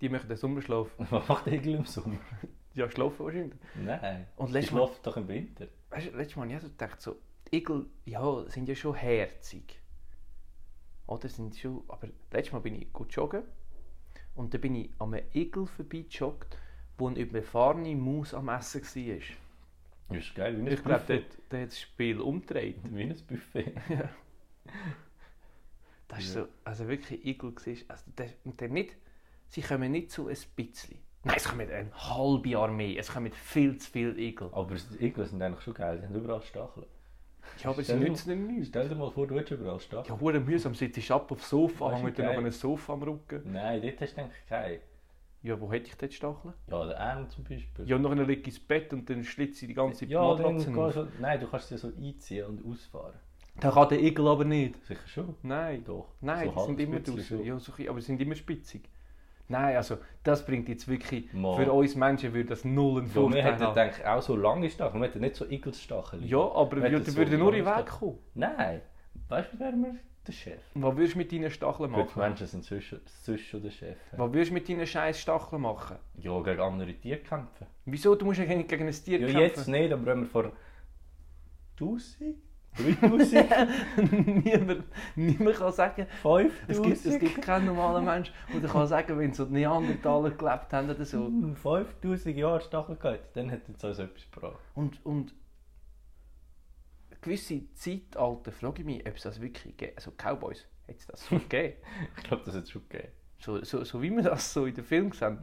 die 0.00 0.08
möchten 0.08 0.28
den 0.28 0.36
Sommerschlaf. 0.38 0.88
Was 1.10 1.28
macht 1.28 1.46
Igel 1.46 1.74
im 1.74 1.84
Sommer? 1.84 2.16
Ja, 2.74 2.88
schlafen 2.90 3.24
wahrscheinlich. 3.26 3.58
Nein. 3.74 4.26
Und 4.36 4.54
Die 4.54 4.62
schlafen 4.62 4.96
doch 5.02 5.16
im 5.18 5.28
Winter. 5.28 5.66
weißt 5.90 6.06
du, 6.06 6.16
letztes 6.16 6.36
Mal 6.36 6.44
habe 6.46 6.54
ich 6.54 6.62
so 6.62 6.68
gedacht, 6.68 7.02
so, 7.02 7.16
Igel, 7.52 7.86
ja, 8.06 8.44
sind 8.48 8.66
ja 8.68 8.74
schon 8.74 8.94
herzig. 8.94 9.78
Oder 11.06 11.28
sind 11.28 11.54
schon, 11.56 11.82
aber 11.88 12.08
letztes 12.32 12.52
Mal 12.54 12.60
bin 12.60 12.80
ich 12.80 12.90
gut 12.92 13.12
joggen 13.12 13.42
und 14.40 14.54
da 14.54 14.58
bin 14.58 14.74
ich 14.74 14.90
an 14.98 15.12
einem 15.12 15.26
Igel 15.34 15.66
vorbeigejoggt, 15.66 16.56
wo 16.96 17.08
eine 17.08 17.18
überfahrene 17.18 17.94
Maus 17.94 18.32
am 18.32 18.48
Essen 18.48 18.82
war. 18.82 19.18
Das 20.08 20.18
ist 20.18 20.34
geil, 20.34 20.56
wie 20.56 20.62
ein 20.62 20.66
Ich 20.72 20.82
glaube, 20.82 21.04
dort 21.06 21.62
hat 21.62 21.68
das 21.68 21.78
Spiel 21.78 22.20
umgedreht. 22.20 22.78
Wie 22.84 23.02
ein 23.02 23.16
Buffet. 23.28 23.74
Das 26.08 26.18
ist 26.20 26.34
Ja. 26.34 26.42
so, 26.42 26.48
also 26.64 26.88
wirklich 26.88 27.24
Igel 27.24 27.54
war, 27.54 27.74
also 27.88 28.04
der, 28.18 28.30
der 28.44 28.68
nicht, 28.68 28.96
sie 29.46 29.62
kommen 29.62 29.92
nicht 29.92 30.10
so 30.10 30.26
ein 30.26 30.36
bisschen. 30.56 30.98
Nein, 31.22 31.36
es 31.36 31.44
kommen 31.44 31.70
eine 31.70 31.92
halbe 31.94 32.58
Armee, 32.58 32.96
es 32.98 33.12
kommen 33.12 33.30
viel 33.30 33.78
zu 33.78 33.90
viele 33.90 34.18
Igel. 34.18 34.48
Aber 34.52 34.74
die 34.74 35.04
Igel 35.04 35.24
sind 35.26 35.40
eigentlich 35.40 35.60
schon 35.60 35.74
geil, 35.74 36.00
die 36.00 36.06
haben 36.06 36.14
überall 36.14 36.42
Stacheln. 36.42 36.86
Sie 37.56 37.84
Stell 37.84 37.98
dir- 38.00 38.08
nützen 38.08 38.30
ihnen 38.32 38.46
nichts. 38.46 38.68
Stell 38.68 38.88
dir 38.88 38.94
mal 38.94 39.10
vor, 39.10 39.26
du 39.26 39.36
hättest 39.38 39.60
überall 39.60 39.80
Stacheln. 39.80 40.14
Ja, 40.14 40.20
hure 40.20 40.40
mühsam, 40.40 40.74
sitzt 40.74 41.10
ab 41.10 41.30
aufs 41.32 41.48
Sofa, 41.50 41.92
hängt 41.92 42.16
dir 42.18 42.24
noch 42.24 42.32
geil. 42.34 42.44
ein 42.46 42.50
Sofa 42.52 42.92
am 42.94 43.02
Rücken. 43.02 43.42
Nein, 43.52 43.82
dort 43.82 44.00
hast 44.00 44.16
du 44.16 44.20
eigentlich 44.22 44.46
keine. 44.48 44.78
Ja, 45.42 45.58
wo 45.60 45.72
hätte 45.72 45.86
ich 45.88 45.96
dort 45.96 46.12
Stacheln? 46.12 46.54
Ja, 46.66 46.86
der 46.86 47.00
Arm 47.00 47.28
zum 47.30 47.44
Beispiel. 47.44 47.88
Ja, 47.88 47.98
nachher 47.98 48.24
liege 48.24 48.40
ich 48.42 48.46
ins 48.48 48.60
Bett 48.60 48.92
und 48.92 49.08
dann 49.08 49.24
schlitze 49.24 49.64
ich 49.64 49.68
die 49.68 49.74
ganze 49.74 50.04
ja 50.06 50.20
dann 50.34 50.56
Matratze 50.56 50.78
auf. 50.78 50.94
du, 50.94 51.08
Nein, 51.20 51.40
du 51.40 51.46
kannst 51.46 51.68
sie 51.68 51.78
so 51.78 51.88
einziehen 51.88 52.46
und 52.46 52.64
ausfahren. 52.66 53.14
Da 53.58 53.70
kann 53.70 53.88
der 53.88 54.00
Igel 54.02 54.26
aber 54.28 54.44
nicht. 54.44 54.82
Sicher 54.86 55.06
schon. 55.06 55.34
Nein. 55.42 55.82
Doch. 55.84 56.08
Nein, 56.20 56.50
So 56.54 56.60
die 56.60 56.66
sind 56.66 56.80
immer 56.80 57.00
draußen. 57.00 57.44
Ja, 57.44 57.58
so, 57.58 57.72
aber 57.88 58.00
sie 58.00 58.06
sind 58.06 58.20
immer 58.20 58.34
spitzig. 58.34 58.88
Nein, 59.50 59.76
also 59.76 59.98
das 60.22 60.46
bringt 60.46 60.68
jetzt 60.68 60.86
wirklich, 60.88 61.32
Mal. 61.32 61.56
für 61.62 61.72
uns 61.72 61.94
Menschen 61.96 62.32
würde 62.32 62.48
das 62.50 62.64
null 62.64 63.00
einen 63.02 63.08
Ja, 63.08 63.14
wir 63.16 63.22
Vorteil 63.22 63.42
hätten 63.42 63.62
haben. 63.64 63.74
denke 63.74 64.10
auch 64.10 64.22
so 64.22 64.36
lange 64.36 64.70
Stacheln, 64.70 65.00
wir 65.02 65.08
hätten 65.08 65.20
nicht 65.20 65.34
so 65.36 65.44
Igelsstacheln. 65.44 66.24
Ja, 66.24 66.38
aber 66.38 66.76
Wir 66.76 66.82
wir 66.84 66.92
würden 66.92 67.04
so 67.32 67.36
nur 67.36 67.52
in 67.54 67.64
den 67.64 67.66
Weg 67.76 67.86
kommen. 67.86 68.18
Nein. 68.34 68.80
Weißt 69.28 69.52
du, 69.52 69.58
wer 69.58 69.72
wir 69.72 69.96
der 70.26 70.32
Chef? 70.32 70.60
Was 70.74 70.96
würdest 70.96 71.14
du 71.14 71.18
mit 71.18 71.32
deinen 71.32 71.50
Stacheln 71.50 71.92
Gut, 71.92 72.06
machen? 72.06 72.20
Menschen 72.20 72.46
sind 72.46 72.64
sonst, 72.64 72.84
schon 73.48 73.62
der 73.62 73.70
Chef. 73.70 73.96
Was 74.12 74.32
würdest 74.32 74.50
du 74.50 74.54
mit 74.54 74.68
deinen 74.68 74.86
scheiß 74.86 75.20
Stacheln 75.20 75.62
machen? 75.62 75.96
Ja, 76.16 76.40
gegen 76.42 76.60
andere 76.60 76.94
Tiere 76.94 77.18
kämpfen. 77.18 77.66
Wieso? 77.86 78.14
Du 78.14 78.24
musst 78.26 78.38
ja 78.38 78.44
nicht 78.44 78.68
gegen 78.68 78.86
ein 78.86 78.92
Tier 78.92 79.18
Ja, 79.18 79.26
kämpfen. 79.26 79.40
jetzt 79.42 79.66
nicht, 79.68 79.92
aber 79.92 80.06
wenn 80.06 80.20
wir 80.20 80.26
vor 80.26 80.52
1000, 81.78 82.36
3000, 82.76 84.44
niemand, 84.44 84.84
niemand 85.16 85.56
kann 85.56 85.72
sagen, 85.72 86.06
5000, 86.22 86.52
es 86.68 86.82
gibt, 86.82 87.06
es 87.06 87.18
gibt 87.18 87.42
keinen 87.42 87.66
normalen 87.66 88.04
Menschen, 88.04 88.34
der 88.52 88.70
kann 88.70 88.86
sagen, 88.86 89.18
wenn 89.18 89.32
so 89.32 89.44
die 89.44 89.54
Neandertaler 89.54 90.30
gelebt 90.30 90.72
haben 90.72 90.88
oder 90.90 91.04
so. 91.04 91.26
Hm, 91.26 91.56
5000 91.56 92.36
Jahre 92.36 92.60
Stachel 92.60 92.96
gehabt, 92.96 93.36
dann 93.36 93.50
hätte 93.50 93.72
jetzt 93.72 93.84
also 93.84 94.02
etwas 94.02 94.30
gebracht. 94.30 94.60
Und, 94.74 95.04
und 95.04 95.34
gewisse 97.20 97.72
Zeitalter 97.74 98.52
frage 98.52 98.80
ich 98.80 98.86
mich, 98.86 99.06
ob 99.06 99.16
es 99.16 99.22
das 99.22 99.40
wirklich 99.40 99.76
gibt. 99.76 99.96
Also 99.96 100.12
Cowboys, 100.12 100.66
hat 100.88 100.96
es 100.96 101.06
das 101.06 101.26
so 101.26 101.38
gegeben? 101.38 101.76
Ich 102.16 102.22
glaube, 102.24 102.44
das 102.44 102.54
hat 102.54 102.64
es 102.64 102.70
schon 102.70 102.88
gegeben. 102.88 103.12
So, 103.38 103.62
so, 103.64 103.84
so 103.84 104.02
wie 104.02 104.10
wir 104.10 104.22
das 104.22 104.52
so 104.52 104.66
in 104.66 104.74
den 104.74 104.84
Filmen 104.84 105.12
sehen. 105.12 105.38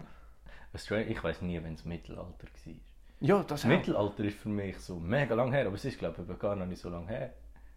Ich 0.74 1.24
weiß 1.24 1.42
nie, 1.42 1.62
wenn 1.64 1.74
es 1.74 1.86
Mittelalter 1.86 2.48
war. 2.48 2.74
Ja, 3.20 3.44
das. 3.44 3.66
Mittelalter 3.66 4.24
ist 4.24 4.38
für 4.38 4.50
mich 4.50 4.78
so 4.78 4.96
mega 5.00 5.34
lang 5.34 5.52
her, 5.52 5.66
aber 5.68 5.76
es 5.76 5.86
ist 5.86 5.98
glaube 5.98 6.24
ich 6.30 6.40
gar 6.40 6.56
noch 6.56 6.66
nicht 6.66 6.82
so 6.82 6.90
lange 6.90 7.08
her. 7.08 7.34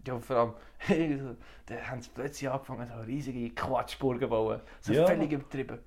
Ja, 0.07 0.19
vor 0.19 0.37
allem, 0.37 0.55
da 1.67 1.75
haben 1.77 2.01
sie 2.01 2.11
plötzlich 2.15 2.49
angefangen, 2.51 2.89
so 2.89 3.01
riesige 3.03 3.51
Quatschburgen 3.51 4.23
zu 4.23 4.29
bauen. 4.29 4.61
So 4.81 4.93
Ja. 4.93 5.07
völlig 5.07 5.33
übertrieben. 5.33 5.79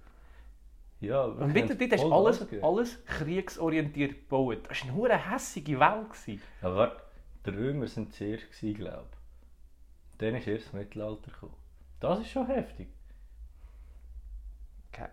Ja, 0.99 1.23
Und 1.23 1.53
wieder, 1.53 1.75
dort 1.75 1.91
hast 1.91 2.03
du 2.03 2.13
alles, 2.13 2.47
alles 2.63 3.05
kriegsorientiert 3.05 4.11
gebaut. 4.11 4.59
Das 4.69 4.81
war 4.81 4.87
eine 4.89 4.97
hure 4.97 5.31
hässige 5.31 5.79
Welt. 5.79 6.09
Gewesen. 6.09 6.41
Aber 6.61 6.75
warte, 6.77 7.01
die 7.45 7.49
Römer 7.49 7.87
sind 7.87 8.13
zuerst, 8.13 8.45
glaube 8.59 9.07
ich. 9.11 10.17
Dann 10.19 10.35
ist 10.35 10.47
erst 10.47 10.67
das 10.67 10.73
Mittelalter 10.73 11.31
gekommen. 11.31 11.55
Das 11.99 12.19
ist 12.19 12.29
schon 12.29 12.47
heftig. 12.47 12.87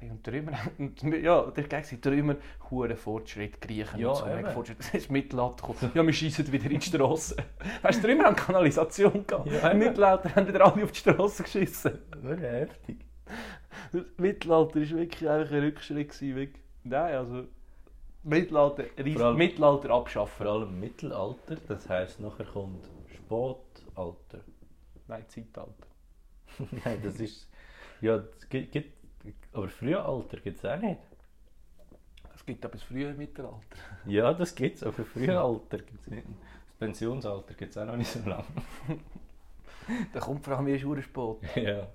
Und 0.03 0.29
und, 1.03 1.23
ja, 1.23 1.51
der 1.51 1.65
Gag 1.65 2.03
die 2.03 2.09
Römer, 2.09 2.37
hure 2.71 2.97
Fortschritt, 2.97 3.61
Griechen 3.61 3.99
Ja, 3.99 4.09
und 4.11 4.17
so, 4.17 4.27
eben. 4.27 4.37
mega 4.37 4.51
Fortschritt. 4.51 4.79
Das 4.79 4.95
ist 4.95 5.11
Mittelalter 5.11 5.67
gekommen. 5.67 5.93
Ja, 5.95 6.05
wir 6.07 6.13
schießen 6.13 6.53
wieder 6.53 6.71
in 6.71 6.81
die 6.81 6.87
Straße. 6.87 7.37
Weißt 7.83 8.03
du, 8.03 8.09
Römer 8.09 8.25
haben 8.25 8.37
Kanalisation 8.37 9.27
gehabt. 9.27 9.51
Ja. 9.51 9.73
Mittelalter 9.75 10.35
haben 10.35 10.47
wieder 10.49 10.65
alle 10.67 10.85
auf 10.85 10.93
die 10.93 10.99
Straße 10.99 11.43
geschissen. 11.43 11.99
Wirklich 12.21 12.51
heftig. 12.51 13.07
Das 13.93 14.03
Mittelalter 14.19 14.81
war 14.81 14.89
wirklich 14.91 15.29
einfach 15.31 15.53
ein 15.55 15.63
Rückschritt. 15.63 16.11
Gewesen. 16.13 16.55
Nein, 16.85 17.15
also... 17.15 17.45
Mittelalter, 18.23 18.85
Vor 19.15 19.23
allem- 19.23 19.37
Mittelalter 19.39 19.91
abschaffen. 19.91 20.45
Vor 20.45 20.53
allem 20.55 20.79
Mittelalter, 20.79 21.57
das 21.69 21.89
heisst, 21.89 22.21
nachher 22.21 22.45
kommt 22.45 22.85
Spätalter. 23.09 24.45
Nein, 25.09 25.25
Zeitalter. 25.29 25.87
Nein, 26.85 27.01
das 27.03 27.19
ist. 27.19 27.49
Ja, 28.03 28.23
es 28.39 28.49
gibt, 28.49 28.73
aber 29.53 29.69
Frühalter 29.69 30.39
gibt 30.39 30.59
es 30.59 30.65
auch 30.65 30.79
nicht. 30.79 31.01
Es 32.35 32.47
gibt 32.47 32.65
aber 32.65 32.75
das 32.75 32.83
frühe 32.83 33.13
Mittelalter. 33.13 33.61
Ja, 34.07 34.33
das 34.33 34.55
gibt 34.55 34.77
es, 34.77 34.83
aber 34.83 35.05
Frühalter 35.05 35.79
gibt 35.79 36.01
es 36.01 36.07
nicht. 36.09 36.27
Das 36.27 36.77
Pensionsalter 36.79 37.55
gibt 37.55 37.71
es 37.71 37.79
auch 37.79 37.87
noch 37.87 37.97
nicht 37.97 38.11
so 38.11 38.21
lange. 38.29 38.45
Da 40.13 40.21
kommt 40.21 40.45
vor 40.45 40.57
allem 40.57 40.69
erst 40.69 40.85
hure 40.85 41.03
spät. 41.03 41.37
ja. 41.57 41.89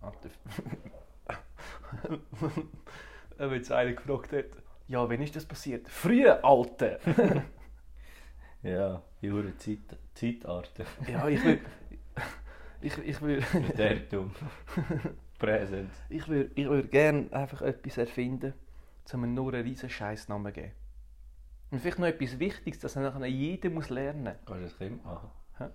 Alter. 0.00 0.30
Wenn 3.38 3.52
jetzt 3.52 3.72
einer 3.72 3.92
gefragt 3.92 4.32
hat, 4.32 4.44
ja, 4.88 5.08
wann 5.08 5.22
ist 5.22 5.34
das 5.34 5.46
passiert? 5.46 5.88
Frühe 5.88 6.42
Alte. 6.44 7.00
Ja, 8.62 9.02
die 9.20 9.30
Hure 9.30 9.56
Zeit, 9.58 9.78
Zeitarten. 10.14 10.86
ja, 11.06 11.28
ich 11.28 11.44
will, 11.44 11.60
ich, 12.80 12.96
ich 12.98 13.20
will, 13.22 13.40
Präteritum. 13.40 14.34
Präsens. 15.38 15.92
ich 16.08 16.28
will, 16.28 16.50
ich 16.54 16.68
will 16.68 16.84
gerne 16.84 17.32
einfach 17.32 17.62
etwas 17.62 17.98
erfinden, 17.98 18.54
um 19.12 19.20
mir 19.20 19.26
nur 19.26 19.52
einen 19.52 19.64
riesen 19.64 19.90
Scheißnamen 19.90 20.52
zu 20.52 20.60
geben. 20.60 20.72
Und 21.70 21.80
vielleicht 21.80 21.98
noch 21.98 22.06
etwas 22.06 22.38
Wichtiges, 22.38 22.78
das 22.80 22.96
nachher 22.96 23.26
jeder 23.26 23.70
muss 23.70 23.90
lernen. 23.90 24.36
Kannst 24.46 24.60
du 24.60 24.64
das 24.64 24.78
Kind 24.78 25.04
machen? 25.04 25.30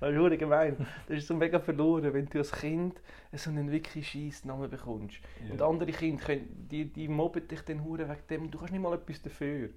das 0.00 0.10
ist 0.10 0.18
hure 0.18 0.38
gemein. 0.38 0.76
Das 1.06 1.18
ist 1.18 1.26
so 1.26 1.34
mega 1.34 1.58
verloren, 1.60 2.12
wenn 2.12 2.26
du 2.26 2.38
als 2.38 2.52
Kind 2.52 3.00
so 3.32 3.50
einen 3.50 3.70
wirklich 3.70 4.08
scheiß 4.10 4.44
Namen 4.44 4.70
bekommst. 4.70 5.18
Und 5.50 5.62
andere 5.62 5.92
Kinder, 5.92 6.24
können, 6.24 6.68
die, 6.70 6.92
die 6.92 7.08
mobben 7.08 7.46
dich 7.46 7.62
dann 7.62 7.84
hure 7.84 8.08
wegen 8.08 8.26
dem 8.30 8.42
und 8.42 8.50
du 8.50 8.58
kannst 8.58 8.72
nicht 8.72 8.82
mal 8.82 8.94
etwas 8.94 9.22
dafür. 9.22 9.70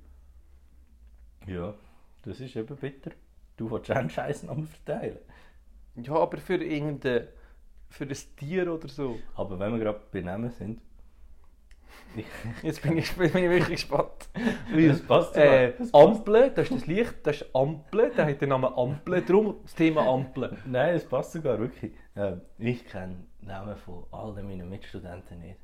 Ja, 1.47 1.75
das 2.23 2.39
ist 2.39 2.55
eben 2.55 2.75
bitter. 2.75 3.11
Du 3.57 3.69
willst 3.71 3.91
einen 3.91 4.09
Scheißnamen 4.09 4.67
verteilen. 4.67 5.19
Ja, 5.95 6.13
aber 6.13 6.37
für 6.37 6.55
irgendein 6.55 7.27
für 7.89 8.03
ein 8.05 8.17
Tier 8.37 8.71
oder 8.71 8.87
so. 8.87 9.17
Aber 9.35 9.57
wenn 9.59 9.71
wir 9.73 9.79
gerade 9.79 10.01
bei 10.11 10.21
Namen 10.21 10.51
sind. 10.51 10.81
Jetzt 12.61 12.81
bin 12.81 12.97
ich, 12.97 13.11
bin 13.15 13.27
ich 13.27 13.33
wirklich 13.33 13.81
gespannt. 13.81 14.29
das 14.75 15.01
passt. 15.01 15.35
Äh, 15.37 15.73
Ampel, 15.91 16.51
das 16.51 16.69
ist 16.69 16.81
das 16.81 16.87
Licht, 16.87 17.15
das 17.23 17.41
ist 17.41 17.55
Ampel, 17.55 18.11
der 18.11 18.27
hat 18.27 18.41
den 18.41 18.49
Namen 18.49 18.73
Ampel, 18.73 19.21
darum 19.21 19.57
das 19.63 19.75
Thema 19.75 20.07
Ampel. 20.07 20.57
Nein, 20.65 20.95
es 20.95 21.05
passt 21.05 21.33
sogar 21.33 21.59
wirklich. 21.59 21.93
Ja, 22.15 22.39
ich 22.57 22.85
kenne 22.85 23.25
Namen 23.41 23.75
von 23.77 24.05
allen 24.11 24.45
meinen 24.47 24.69
Mitstudenten 24.69 25.39
nicht. 25.39 25.59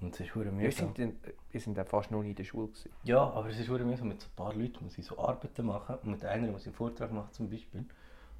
Und 0.00 0.14
es 0.14 0.20
ist 0.20 0.34
hure 0.34 0.46
Wir 0.46 0.52
mühsam. 0.52 0.94
sind, 0.96 1.14
wir 1.50 1.60
sind 1.60 1.78
dann 1.78 1.86
fast 1.86 2.10
noch 2.10 2.22
nie 2.22 2.30
in 2.30 2.36
der 2.36 2.44
Schule. 2.44 2.68
Gewesen. 2.68 2.90
Ja, 3.04 3.22
aber 3.30 3.48
es 3.48 3.58
ist 3.58 3.68
mühsam. 3.68 4.08
Mit 4.08 4.20
so 4.20 4.28
ein 4.28 4.36
paar 4.36 4.54
Leuten 4.54 4.84
muss 4.84 4.98
ich 4.98 5.06
so 5.06 5.18
Arbeiten 5.18 5.66
machen. 5.66 5.96
Und 6.02 6.10
mit 6.10 6.24
einer 6.24 6.48
muss 6.48 6.62
ich 6.62 6.68
einen 6.68 6.76
Vortrag 6.76 7.12
machen 7.12 7.32
zum 7.32 7.48
Beispiel. 7.48 7.86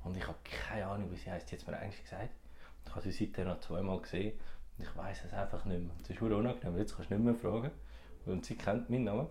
Und 0.04 0.16
ich 0.16 0.26
habe 0.26 0.38
keine 0.44 0.86
Ahnung, 0.86 1.10
wie 1.10 1.16
sie 1.16 1.30
heißt. 1.30 1.48
Sie 1.48 1.56
hat 1.56 1.62
es 1.62 1.66
mir 1.66 1.76
eigentlich 1.76 2.02
gesagt. 2.02 2.30
Ich 2.84 2.90
habe 2.90 3.02
sie 3.02 3.12
seitdem 3.12 3.48
noch 3.48 3.60
zweimal 3.60 4.00
gesehen. 4.00 4.38
Und 4.78 4.84
ich 4.84 4.96
weiß 4.96 5.24
es 5.24 5.32
einfach 5.32 5.64
nicht 5.64 5.80
mehr. 5.80 5.94
Es 6.02 6.10
ist 6.10 6.20
hure 6.20 6.36
unangenehm. 6.36 6.78
Jetzt 6.78 6.96
kannst 6.96 7.10
du 7.10 7.14
nicht 7.14 7.24
mehr 7.24 7.34
fragen. 7.34 7.70
Und 8.26 8.44
sie 8.44 8.56
kennt 8.56 8.90
meinen 8.90 9.04
Namen. 9.04 9.28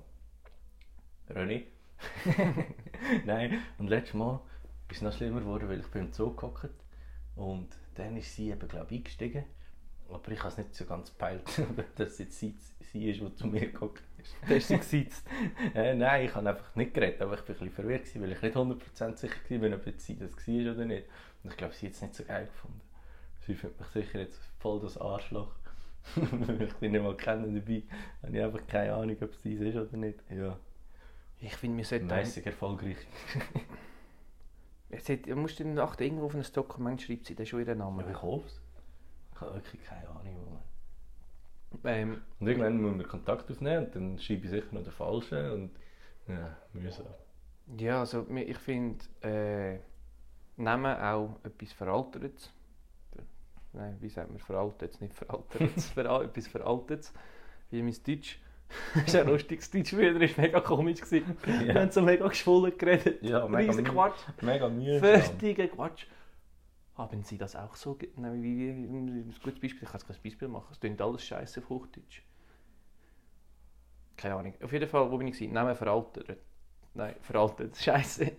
René. 1.30 1.64
Nein, 3.26 3.60
und 3.78 3.88
letztes 3.88 4.16
Mal 4.16 4.40
ist 4.90 4.98
es 4.98 5.02
noch 5.02 5.14
schlimmer 5.14 5.40
geworden, 5.40 5.70
weil 5.70 5.80
ich 5.80 5.88
bin 5.88 6.08
im 6.08 6.14
Zoo 6.14 6.36
gehockt 6.36 6.72
und 7.36 7.70
dann 7.96 8.18
ist 8.18 8.36
sie 8.36 8.50
eben, 8.50 8.68
glaube 8.68 8.94
ich, 8.94 9.00
eingestiegen. 9.00 9.46
Aber 10.14 10.32
ich 10.32 10.40
habe 10.40 10.50
es 10.50 10.58
nicht 10.58 10.76
so 10.76 10.86
ganz 10.86 11.10
gepeilt, 11.12 11.44
dass 11.96 12.10
es 12.12 12.18
jetzt 12.20 12.40
sie, 12.40 12.56
sie 12.92 13.10
ist, 13.10 13.22
die 13.22 13.36
zu 13.36 13.48
mir 13.48 13.72
gehockt 13.72 14.04
ist. 14.22 14.36
Da 14.48 14.56
ist 14.56 14.68
sie 14.68 14.78
gesitzt. 14.78 15.26
Äh, 15.76 15.96
nein, 15.96 16.26
ich 16.26 16.36
habe 16.36 16.50
einfach 16.50 16.76
nicht 16.76 16.94
geredet, 16.94 17.22
aber 17.22 17.34
ich 17.36 17.40
war 17.42 17.46
ein 17.48 17.54
bisschen 17.54 17.70
verwirrt, 17.72 18.04
gewesen, 18.06 18.22
weil 18.22 18.32
ich 18.34 18.42
nicht 18.42 18.56
100% 18.56 19.16
sicher 19.18 19.62
war, 19.62 19.76
ob 19.78 19.86
jetzt 19.88 20.06
sie 20.06 20.18
das 20.18 20.32
war 20.36 20.72
oder 20.74 20.86
nicht. 20.86 21.08
Und 21.44 21.52
ich 21.52 21.58
glaube, 21.58 21.74
sie 21.74 21.88
hat 21.88 21.94
es 21.94 22.02
nicht 22.02 22.16
so 22.16 22.24
geil 22.24 22.46
gefunden. 22.46 22.82
Sie 23.46 23.56
findet 23.56 23.80
mich 23.80 23.88
sicher 23.90 24.20
jetzt 24.20 24.40
voll 24.60 24.80
das 24.82 24.98
Arschloch. 24.98 25.54
weil 26.16 26.62
ich 26.68 26.74
die 26.74 26.90
nicht 26.90 27.02
mal 27.04 27.16
kenne 27.16 27.48
dabei. 27.60 27.84
habe 28.24 28.38
ich 28.38 28.44
einfach 28.44 28.68
keine 28.68 28.94
Ahnung, 28.94 29.18
ob 29.22 29.32
es 29.32 29.42
dies 29.42 29.62
ist 29.62 29.76
oder 29.76 29.98
nicht. 29.98 30.20
Ja, 30.30 30.58
Ich 31.40 31.56
finde, 31.56 31.78
wir 31.78 31.86
sollten... 31.86 32.08
mäßig 32.08 32.46
erfolgreich. 32.46 32.98
Jetzt 34.90 35.10
hat- 35.10 35.28
musst 35.36 35.60
du 35.60 35.66
nach 35.68 36.00
irgendwo 36.00 36.26
auf 36.26 36.36
ein 36.36 36.46
Dokument 36.54 37.02
schreiben, 37.02 37.24
sie, 37.24 37.34
ist 37.34 37.50
schon 37.50 37.66
ihr 37.66 37.76
Name. 37.76 38.04
Aber 38.04 38.12
ich 38.12 38.22
hoffe 38.22 38.48
es. 38.48 38.61
Ich 39.42 39.48
habe 39.48 39.56
wirklich 39.56 39.84
keine 39.84 40.08
Ahnung. 40.08 40.60
Ähm, 41.84 42.22
Und 42.40 42.48
irgendwann 42.48 42.78
müssen 42.78 43.00
wir 43.00 43.08
Kontakt 43.08 43.50
aufnehmen 43.50 43.86
und 43.86 43.96
dann 43.96 44.20
schreibe 44.20 44.44
ich 44.46 44.52
sicher 44.52 44.68
noch 44.72 44.84
den 44.84 44.92
Falschen 44.92 45.52
und 45.52 45.72
ja, 46.28 46.56
mühsam. 46.74 47.06
ja, 47.78 48.00
also 48.02 48.28
ich 48.36 48.58
finde 48.58 49.04
äh, 49.24 49.80
Namen 50.62 50.96
auch 51.00 51.40
etwas 51.44 51.72
Veraltetes. 51.74 52.52
Nein, 53.74 53.98
wie 54.02 54.10
sagt 54.10 54.30
man 54.30 54.38
Veraltetes, 54.40 55.00
nicht 55.02 55.14
Veraltetes, 55.14 55.90
Veral 55.96 56.26
etwas 56.26 56.48
Veraltetes. 56.48 57.14
Wie 57.72 57.82
mein 57.82 57.96
Deutsch. 58.06 58.40
das 58.94 59.04
ist 59.06 59.16
ein 59.16 59.28
lustiges 59.28 59.72
Deutsch, 59.72 59.90
früher 59.92 60.14
war 60.14 60.28
mega 60.38 60.60
komisch. 60.60 61.02
Gewesen. 61.02 61.36
Wir 61.46 61.62
Ja. 61.74 61.82
haben 61.82 61.92
so 61.92 62.02
mega 62.02 62.28
geschwollen 62.28 62.78
geredet. 62.78 63.24
Ja, 63.24 63.48
mega 63.48 63.72
Riesen 63.72 63.86
Quatsch. 63.86 64.20
Mega 64.42 64.70
mühsam. 64.70 65.00
Fertiger 65.00 65.68
Quatsch. 65.68 66.06
Haben 67.02 67.24
Sie 67.24 67.38
das 67.38 67.56
auch 67.56 67.76
so? 67.76 67.98
Nein, 68.16 68.44
wie, 68.44 68.58
wie, 68.58 68.72
ein 68.72 69.34
gutes 69.44 69.60
Beispiel. 69.60 69.84
Ich 69.84 69.90
kann 69.90 70.00
jetzt 70.00 70.08
kein 70.08 70.18
Beispiel 70.24 70.48
machen. 70.48 70.68
Es 70.72 70.80
klingt 70.80 71.02
alles 71.02 71.24
scheiße 71.26 71.62
auf 71.62 71.70
Hochdeutsch. 71.70 72.22
Keine 74.16 74.36
Ahnung. 74.36 74.54
Auf 74.64 74.72
jeden 74.72 74.88
Fall, 74.88 75.10
wo 75.12 75.18
bin 75.18 75.28
ich? 75.28 75.42
Namen 75.50 75.76
veraltet. 75.76 76.38
Nein, 76.94 77.16
veraltet. 77.22 77.76
Scheiße. 77.82 78.32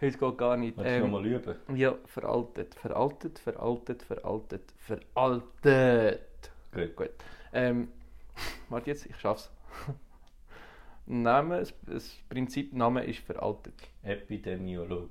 Heute 0.00 0.18
geht 0.18 0.38
gar 0.38 0.56
nicht. 0.56 0.76
Willst 0.76 0.90
du 0.90 0.96
Ähm, 0.96 1.02
noch 1.10 1.20
mal 1.20 1.26
üben? 1.26 1.56
ja, 1.74 1.94
veraltet. 2.04 2.74
Veraltet, 2.74 3.38
veraltet, 3.38 4.02
veraltet, 4.02 4.74
veraltet. 4.76 6.50
Gut. 6.72 6.96
Gut. 6.96 7.10
Ähm, 7.52 7.88
warte 8.68 8.90
jetzt, 8.90 9.06
ich 9.06 9.16
schaff's. 9.18 9.50
Name, 11.06 11.60
das, 11.60 11.74
das 11.86 12.18
Prinzip 12.28 12.72
Name 12.74 13.04
ist 13.04 13.20
veraltet. 13.20 13.74
Epidemiolog. 14.02 15.08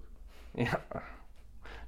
Ja. 0.54 0.80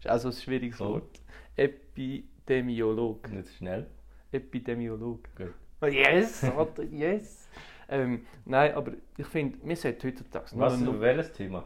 Das 0.03 0.15
ist 0.23 0.25
auch 0.25 0.31
so 0.31 0.37
ein 0.37 0.41
schwieriges 0.41 0.81
Oh. 0.81 0.93
Wort. 0.95 1.21
Epidemiolog. 1.55 3.29
Nicht 3.31 3.49
schnell. 3.55 3.87
Epidemiolog. 4.31 5.19
Gut. 5.35 5.53
Oh, 5.81 5.85
Yes! 5.85 6.45
Yes! 6.91 7.49
Ähm, 7.89 8.25
nein, 8.45 8.73
aber 8.73 8.93
ich 9.17 9.27
finde, 9.27 9.57
wir 9.63 9.75
sollten 9.75 10.07
heutzutage 10.07 10.45
Was, 10.53 10.79
nur 10.79 10.99
welches 10.99 11.31
Thema? 11.33 11.65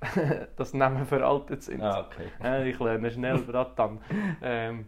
das 0.56 0.72
Namen 0.74 1.04
veraltet 1.04 1.62
sind. 1.62 1.82
Ah, 1.82 2.06
okay. 2.06 2.28
Äh, 2.42 2.70
ich 2.70 2.78
lerne 2.78 3.10
schnell, 3.10 3.38
Bratan. 3.38 4.00
ähm, 4.40 4.86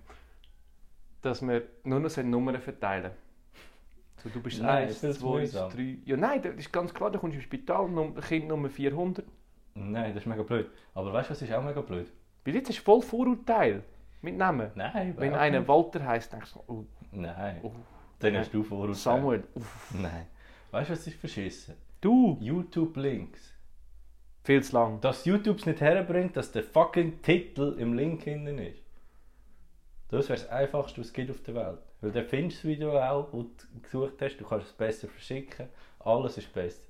dass 1.20 1.42
wir 1.42 1.62
nur 1.84 2.00
noch 2.00 2.16
Nummern 2.16 2.60
verteilen 2.60 3.10
so, 4.22 4.28
du 4.28 4.40
bist 4.42 4.60
Nein, 4.60 4.84
1, 4.84 4.92
ist 4.92 5.04
das 5.04 5.18
2, 5.20 5.38
mühsam? 5.40 5.70
3. 5.70 5.96
Ja, 6.04 6.16
nein, 6.16 6.42
das 6.42 6.54
ist 6.56 6.70
ganz 6.72 6.92
klar, 6.92 7.10
du 7.10 7.18
kommst 7.18 7.36
ins 7.36 7.44
Spital, 7.44 7.88
Num 7.88 8.14
Kind 8.16 8.48
Nummer 8.48 8.68
400. 8.68 9.24
Nein, 9.74 10.12
das 10.14 10.24
ist 10.24 10.26
mega 10.26 10.42
blöd. 10.42 10.70
Aber 10.94 11.10
weißt 11.12 11.30
du, 11.30 11.32
was 11.32 11.42
ist 11.42 11.52
auch 11.52 11.62
mega 11.64 11.80
blöd? 11.80 12.06
Weil 12.44 12.54
jetzt 12.54 12.70
ist 12.70 12.78
voll 12.78 13.02
Vorurteil 13.02 13.82
mit 14.22 14.36
Namen. 14.36 14.70
Nein, 14.74 15.14
Wenn 15.16 15.34
einer. 15.34 15.66
Walter 15.66 16.04
heisst, 16.04 16.32
denkst 16.32 16.52
du, 16.54 16.60
oh, 16.66 16.84
Nein. 17.12 17.60
oh 17.62 17.72
Dann 18.18 18.36
hast 18.36 18.52
du 18.52 18.62
Vorurteile. 18.62 18.94
Samuel. 18.94 19.44
Uff. 19.54 19.94
Nein. 19.94 20.26
Weißt 20.70 20.90
du, 20.90 20.92
was 20.94 21.06
ist 21.06 21.18
verschissen? 21.18 21.74
Du! 22.00 22.38
YouTube-Links. 22.40 23.54
Viel 24.44 24.62
zu 24.62 24.72
lang. 24.74 25.00
Dass 25.00 25.24
YouTube 25.24 25.58
es 25.58 25.66
nicht 25.66 25.80
herbringt, 25.80 26.36
dass 26.36 26.50
der 26.52 26.64
fucking 26.64 27.20
Titel 27.22 27.76
im 27.78 27.94
Link 27.94 28.22
hinten 28.22 28.58
ist. 28.58 28.82
Das 30.08 30.28
wäre 30.28 30.40
das 30.40 30.48
Einfachste, 30.48 31.00
was 31.00 31.08
es 31.08 31.12
gibt 31.12 31.30
auf 31.30 31.42
der 31.42 31.54
Welt. 31.54 31.78
Weil 32.00 32.12
dann 32.12 32.24
findest 32.24 32.64
du 32.64 32.68
das 32.68 32.76
Video 32.76 32.98
auch, 32.98 33.24
das 33.30 33.68
du 33.72 33.80
gesucht 33.80 34.22
hast, 34.22 34.36
du 34.38 34.44
kannst 34.44 34.68
es 34.68 34.72
besser 34.72 35.08
verschicken, 35.08 35.68
alles 36.00 36.38
ist 36.38 36.52
besser. 36.52 36.80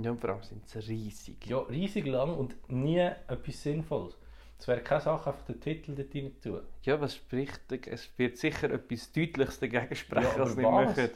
Ja, 0.00 0.10
und 0.10 0.20
vor 0.20 0.30
allem 0.30 0.42
sind 0.42 0.68
sie 0.68 0.78
riesig. 0.78 1.46
Ja, 1.46 1.58
riesig 1.58 2.06
lang 2.06 2.34
und 2.34 2.56
nie 2.70 2.98
etwas 2.98 3.62
Sinnvolles. 3.62 4.16
Es 4.62 4.68
wäre 4.68 4.80
keine 4.80 5.00
Sache, 5.00 5.28
einfach 5.28 5.44
den 5.46 5.60
Titel 5.60 5.92
dort 5.92 6.14
rein 6.14 6.30
tun. 6.40 6.60
Ja, 6.84 7.00
was 7.00 7.16
spricht? 7.16 7.60
Es 7.88 8.08
wird 8.16 8.38
sicher 8.38 8.70
etwas 8.70 9.10
Deutliches 9.10 9.58
dagegen 9.58 9.96
sprechen, 9.96 10.28
Ja, 10.36 10.38
was 10.38 10.54
nicht 10.54 10.70
machen. 10.70 11.10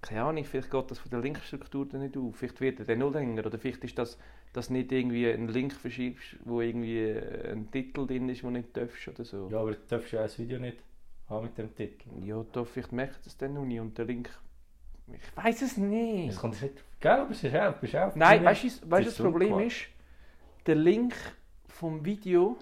Keine 0.00 0.22
Ahnung, 0.22 0.44
vielleicht 0.44 0.70
geht 0.70 0.88
das 0.88 1.00
von 1.00 1.10
der 1.10 1.18
Linkstruktur 1.18 1.84
dann 1.86 2.02
nicht 2.02 2.16
auf. 2.16 2.36
Vielleicht 2.36 2.60
wird 2.60 2.78
er 2.78 2.84
dann 2.84 3.00
noch 3.00 3.12
länger. 3.12 3.44
Oder 3.44 3.58
vielleicht 3.58 3.82
ist 3.82 3.98
das, 3.98 4.16
dass 4.52 4.70
nicht 4.70 4.92
irgendwie 4.92 5.28
ein 5.28 5.48
Link 5.48 5.72
verschiebst, 5.72 6.36
wo 6.44 6.60
irgendwie 6.60 7.00
äh, 7.00 7.50
ein 7.50 7.68
Titel 7.72 8.06
drin 8.06 8.28
ist, 8.28 8.42
den 8.42 8.54
du 8.54 8.60
nicht 8.60 8.76
darfst 8.76 9.08
oder 9.08 9.24
so. 9.24 9.48
Ja, 9.50 9.58
aber 9.58 9.72
du 9.72 9.78
darfst 9.88 10.12
ja 10.12 10.20
auch 10.20 10.26
das 10.26 10.38
Video 10.38 10.60
nicht 10.60 10.78
haben 11.28 11.46
mit 11.46 11.58
dem 11.58 11.74
Titel. 11.74 12.08
Ja, 12.24 12.46
da 12.52 12.62
vielleicht 12.62 12.92
merkt 12.92 13.26
es 13.26 13.36
dann 13.36 13.54
noch 13.54 13.64
nicht 13.64 13.80
und 13.80 13.98
der 13.98 14.04
Link... 14.04 14.30
Ich 15.12 15.36
weiß 15.36 15.62
es 15.62 15.76
nicht. 15.76 16.30
Es 16.30 16.36
kommt 16.38 16.62
nicht... 16.62 16.84
Gell, 17.00 17.10
aber 17.10 17.32
es 17.32 17.42
ist 17.42 17.52
auch... 17.52 17.74
Bist 17.74 17.96
auch 17.96 18.14
Nein, 18.14 18.44
weißt 18.44 18.84
du, 18.84 18.90
weißt, 18.92 19.08
das 19.08 19.16
Problem 19.16 19.58
ist? 19.58 19.86
Der 20.66 20.76
Link 20.76 21.16
vom 21.80 22.04
Video 22.04 22.58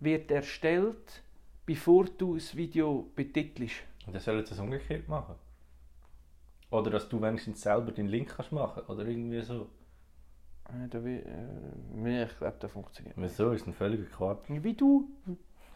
wird 0.00 0.30
erstellt, 0.30 1.22
bevor 1.64 2.04
du 2.04 2.34
das 2.34 2.54
Video 2.54 3.10
betitelst. 3.16 3.76
Und 4.06 4.12
dann 4.12 4.20
sollen 4.20 4.44
sie 4.44 4.52
es 4.52 4.60
umgekehrt 4.60 5.08
machen. 5.08 5.36
Oder 6.70 6.90
dass 6.90 7.08
du 7.08 7.22
wenigstens 7.22 7.62
selber 7.62 7.90
den 7.90 8.06
Link 8.08 8.34
kannst 8.36 8.52
machen 8.52 8.82
Oder 8.88 9.06
irgendwie 9.06 9.40
so. 9.40 9.70
Äh, 10.68 10.88
da 10.90 11.02
will, 11.02 11.24
äh, 12.04 12.24
ich 12.24 12.36
glaube, 12.36 12.56
das 12.60 12.70
funktioniert. 12.70 13.14
Wieso? 13.16 13.52
Ist 13.52 13.66
ein 13.66 13.72
völliger 13.72 14.04
Quatsch. 14.04 14.44
Wie 14.48 14.74
du? 14.74 15.08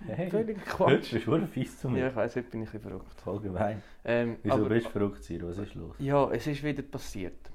Hey, 0.06 0.30
Völlig 0.30 0.58
heute 0.58 0.70
Quatsch. 0.70 1.12
bist 1.12 1.12
du 1.14 1.30
verdammt 1.30 1.50
fies 1.50 1.80
zu 1.80 1.88
mir. 1.88 2.00
Ja, 2.00 2.08
ich 2.08 2.16
weiß, 2.16 2.36
heute 2.36 2.50
bin 2.50 2.62
ich 2.62 2.68
ein 2.68 2.72
bisschen 2.72 2.90
verrückt. 2.90 3.20
Voll 3.22 3.40
gemein. 3.40 3.82
Ähm, 4.04 4.36
Wieso 4.42 4.56
aber, 4.56 4.68
bist 4.68 4.86
du 4.86 4.90
verrückt, 4.90 5.24
Siro? 5.24 5.48
Was 5.48 5.58
ist 5.58 5.74
los? 5.74 5.96
Ja, 5.98 6.30
es 6.30 6.46
ist 6.46 6.62
wieder 6.62 6.82
passiert. 6.82 7.50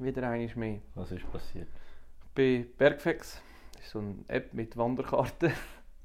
Wieder 0.00 0.28
eines 0.28 0.56
mehr. 0.56 0.80
Was 0.96 1.12
ist 1.12 1.30
passiert? 1.30 1.68
Bei 2.34 2.66
Bergfex, 2.76 3.40
das 3.78 3.86
ist 3.86 3.92
so 3.92 4.00
eine 4.00 4.16
App 4.28 4.52
mit 4.54 4.76
Wanderkarten, 4.76 5.52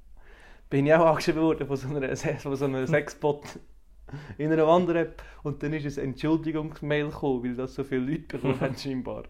bin 0.70 0.86
ich 0.86 0.94
auch 0.94 1.06
angeschrieben 1.06 1.42
worden 1.42 1.68
von 1.68 1.76
so 1.76 1.88
einer, 1.88 2.16
von 2.16 2.56
so 2.56 2.66
einer 2.66 2.88
Sexbot 2.88 3.60
in 4.38 4.52
einer 4.52 4.66
Wander-App. 4.68 5.22
Und 5.44 5.62
dann 5.64 5.74
ist 5.74 5.98
ein 5.98 6.06
Entschuldigungsmail 6.06 7.10
gekommen, 7.10 7.44
weil 7.44 7.56
das 7.56 7.76
so 7.76 7.84
viele 7.84 8.02
Leute 8.12 8.38
bekommen 8.38 8.60
haben 8.62 8.76
scheinbar. 8.78 9.24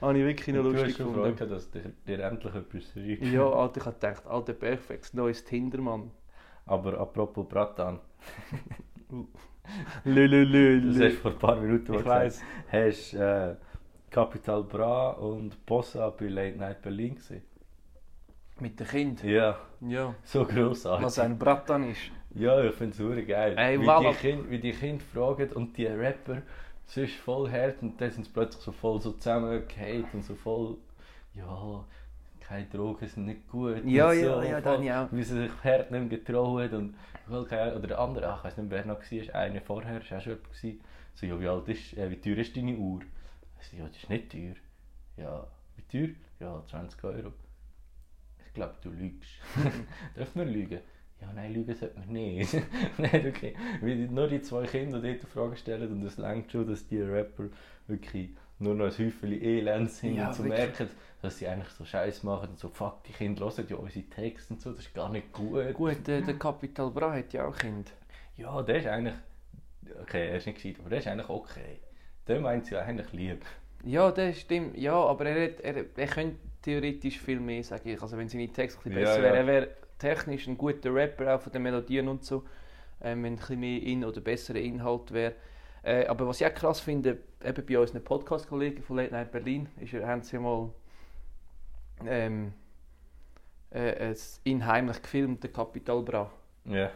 Habe 0.00 0.18
ich 0.18 0.24
wirklich 0.24 0.54
noch 0.54 0.62
du 0.62 0.70
lustig 0.70 0.88
hast 0.88 0.96
schon 0.96 1.06
gefunden. 1.08 1.30
gefragt, 1.32 1.50
dass 1.50 1.70
dir, 1.70 1.92
dir 2.06 2.20
endlich 2.24 2.54
etwas 2.54 2.84
schreibt. 2.92 3.22
Ja, 3.22 3.48
Alter, 3.48 3.80
ich 3.80 3.86
habe 3.86 3.94
gedacht, 3.94 4.26
alter 4.26 4.52
Bergfex, 4.52 5.14
neues 5.14 5.44
Tindermann. 5.44 6.10
Aber 6.66 6.98
apropos 6.98 7.48
Bratan, 7.48 8.00
Lö, 10.04 10.26
lö, 10.26 10.44
lö, 10.44 10.80
das 10.86 11.00
hast 11.00 11.16
du 11.16 11.20
vor 11.20 11.30
ein 11.32 11.38
paar 11.38 11.56
Minuten 11.56 11.94
Ich 11.94 12.04
weiss. 12.04 12.42
Hast 12.70 13.14
äh, 13.14 13.54
Capital 14.10 14.64
Bra 14.64 15.10
und 15.12 15.64
Bossa 15.66 16.10
bei 16.10 16.26
Late 16.26 16.58
Night 16.58 16.82
Berlin 16.82 17.14
gesehen? 17.14 17.42
Mit 18.60 18.78
dem 18.78 18.86
Kind. 18.86 19.24
Ja, 19.24 19.58
Ja. 19.80 20.14
so 20.22 20.44
grossartig. 20.44 21.06
Was 21.06 21.18
ein 21.18 21.38
Bratan 21.38 21.90
ist. 21.90 22.00
Ja, 22.34 22.62
ich 22.62 22.74
finde 22.74 23.20
es 23.20 23.26
geil. 23.26 23.54
Ey, 23.56 23.80
wie, 23.80 23.86
die 23.86 24.14
kind, 24.14 24.50
wie 24.50 24.58
die 24.58 24.72
Kinder 24.72 25.04
fragen 25.12 25.50
und 25.52 25.76
die 25.76 25.86
Rapper, 25.86 26.42
ist 26.96 27.14
voll 27.16 27.50
hart 27.50 27.82
und 27.82 28.00
dann 28.00 28.10
sind 28.10 28.24
sie 28.24 28.32
plötzlich 28.32 28.62
so 28.62 28.72
voll 28.72 29.00
so 29.00 29.12
zusammengehakt 29.12 30.14
und 30.14 30.24
so 30.24 30.34
voll, 30.34 30.76
ja, 31.34 31.84
keine 32.40 32.66
Drogen 32.66 33.06
sind 33.08 33.26
nicht 33.26 33.48
gut. 33.48 33.84
Ja, 33.84 34.12
ja, 34.12 34.34
so, 34.36 34.42
ja, 34.42 34.60
voll, 34.60 34.72
habe 34.72 34.84
ich 34.84 34.92
auch. 34.92 35.08
Wie 35.12 35.22
sie 35.22 35.42
sich 35.42 35.50
hart 35.64 35.90
nicht 35.90 36.00
mehr 36.00 36.18
getrauen 36.18 36.70
und 36.72 36.94
voll 37.28 37.44
keine, 37.46 37.76
oder 37.76 37.88
der 37.88 37.98
andere, 37.98 38.28
ach, 38.28 38.38
ich 38.38 38.44
weiß 38.44 38.56
nicht, 38.58 38.70
wer 38.70 38.84
noch 38.84 39.00
war, 39.00 39.34
einer 39.34 39.60
vorher, 39.60 39.94
war 40.10 40.18
auch 40.18 40.22
schon 40.22 40.36
jemand, 40.62 40.80
so, 41.14 41.26
ja, 41.26 41.40
wie 41.40 41.48
alt 41.48 41.68
ist, 41.68 41.96
äh, 41.96 42.10
wie 42.10 42.16
teuer 42.20 42.38
ist 42.38 42.56
deine 42.56 42.76
Uhr? 42.76 43.00
Ich 43.60 43.68
so, 43.68 43.76
ja, 43.76 43.84
das 43.86 43.96
ist 43.96 44.08
nicht 44.10 44.30
teuer. 44.30 44.54
Ja, 45.16 45.46
wie 45.76 45.82
teuer? 46.06 46.14
Ja, 46.40 46.62
20 46.66 47.04
Euro. 47.04 47.32
Ich 48.50 48.54
glaube, 48.54 48.74
du 48.82 48.90
lügst. 48.90 49.30
Darf 50.16 50.34
man 50.34 50.48
lügen? 50.48 50.80
Ja, 51.20 51.32
nein, 51.32 51.52
lügen 51.52 51.72
sollte 51.74 51.98
man 52.00 52.08
nicht. 52.08 52.52
nein, 52.98 53.26
okay. 53.28 53.54
Weil 53.80 53.96
nur 54.08 54.26
die 54.26 54.42
zwei 54.42 54.66
Kinder 54.66 55.00
dort 55.00 55.20
Fragen 55.22 55.56
stellen 55.56 55.92
und 55.92 56.04
es 56.04 56.18
längt 56.18 56.50
schon, 56.50 56.66
dass 56.66 56.84
die 56.88 57.00
Rapper 57.00 57.44
wirklich 57.86 58.30
nur 58.58 58.74
noch 58.74 58.86
ein 58.86 58.90
Häufchen 59.06 59.32
Elend 59.40 59.90
sind 59.90 60.16
Ja, 60.16 60.28
und 60.28 60.34
zu 60.34 60.42
wirklich. 60.44 60.58
merken, 60.58 60.88
dass 61.22 61.38
sie 61.38 61.46
eigentlich 61.46 61.68
so 61.68 61.84
Scheiß 61.84 62.24
machen 62.24 62.48
und 62.50 62.58
so, 62.58 62.68
fuck, 62.68 63.04
die 63.04 63.12
Kinder 63.12 63.44
hören 63.44 63.66
ja 63.68 63.76
unsere 63.76 64.04
Texte 64.06 64.54
und 64.54 64.60
so, 64.60 64.72
das 64.72 64.80
ist 64.86 64.94
gar 64.94 65.10
nicht 65.10 65.32
gut. 65.32 65.72
Gut, 65.74 66.06
der, 66.06 66.22
der 66.22 66.34
Capital 66.38 66.90
Bra 66.90 67.12
hat 67.12 67.32
ja 67.32 67.46
auch 67.46 67.56
Kind. 67.56 67.92
Ja, 68.36 68.60
der 68.62 68.78
ist 68.78 68.86
eigentlich, 68.88 69.14
okay, 70.02 70.28
er 70.30 70.36
ist 70.38 70.46
nicht 70.46 70.56
gescheit, 70.56 70.76
aber 70.80 70.90
der 70.90 70.98
ist 70.98 71.06
eigentlich 71.06 71.28
okay. 71.28 71.78
Der 72.26 72.40
meint 72.40 72.66
sie 72.66 72.76
eigentlich 72.76 73.12
lieb. 73.12 73.44
Ja, 73.84 74.10
das 74.10 74.40
stimmt. 74.40 74.76
Ja, 74.76 74.94
aber 74.94 75.26
er, 75.26 75.44
hat, 75.52 75.60
er, 75.60 75.84
er 75.96 76.06
könnte 76.06 76.36
theoretisch 76.62 77.18
viel 77.20 77.40
mehr, 77.40 77.62
sage 77.64 77.92
ich. 77.92 78.02
Also 78.02 78.16
wenn 78.16 78.28
seine 78.28 78.48
Texte 78.48 78.80
ein 78.80 78.82
bisschen 78.84 79.02
Ja, 79.02 79.08
besser 79.08 79.18
ja. 79.18 79.22
wären. 79.24 79.34
Er 79.36 79.46
wäre 79.46 79.68
technisch 79.98 80.46
ein 80.46 80.56
guter 80.58 80.94
Rapper, 80.94 81.34
auch 81.36 81.40
von 81.40 81.52
den 81.52 81.62
Melodien 81.62 82.08
und 82.08 82.24
so. 82.24 82.44
Ähm, 83.02 83.22
wenn 83.24 83.32
ein 83.34 83.36
bisschen 83.36 83.60
mehr 83.60 83.82
in 83.82 84.04
oder 84.04 84.20
besserer 84.20 84.58
Inhalt 84.58 85.12
wäre. 85.12 85.34
Äh, 85.82 86.06
aber 86.06 86.26
was 86.28 86.40
ich 86.40 86.46
auch 86.46 86.52
krass 86.54 86.80
finde, 86.80 87.18
eben 87.42 87.66
bei 87.66 87.78
unseren 87.78 88.04
Podcast-Kollegen 88.04 88.82
von 88.82 88.96
Late 88.96 89.12
Night 89.12 89.32
Berlin, 89.32 89.68
ist, 89.80 89.92
ja- 89.92 90.06
haben 90.06 90.22
sie 90.22 90.38
mal 90.38 90.68
ähm, 92.06 92.52
äh, 93.72 94.10
es 94.10 94.40
ihn 94.44 94.66
heimlich 94.66 95.00
gefilmt, 95.02 95.42
der 95.42 95.52
Capital 95.52 96.02
Bra. 96.02 96.30
Ja. 96.64 96.90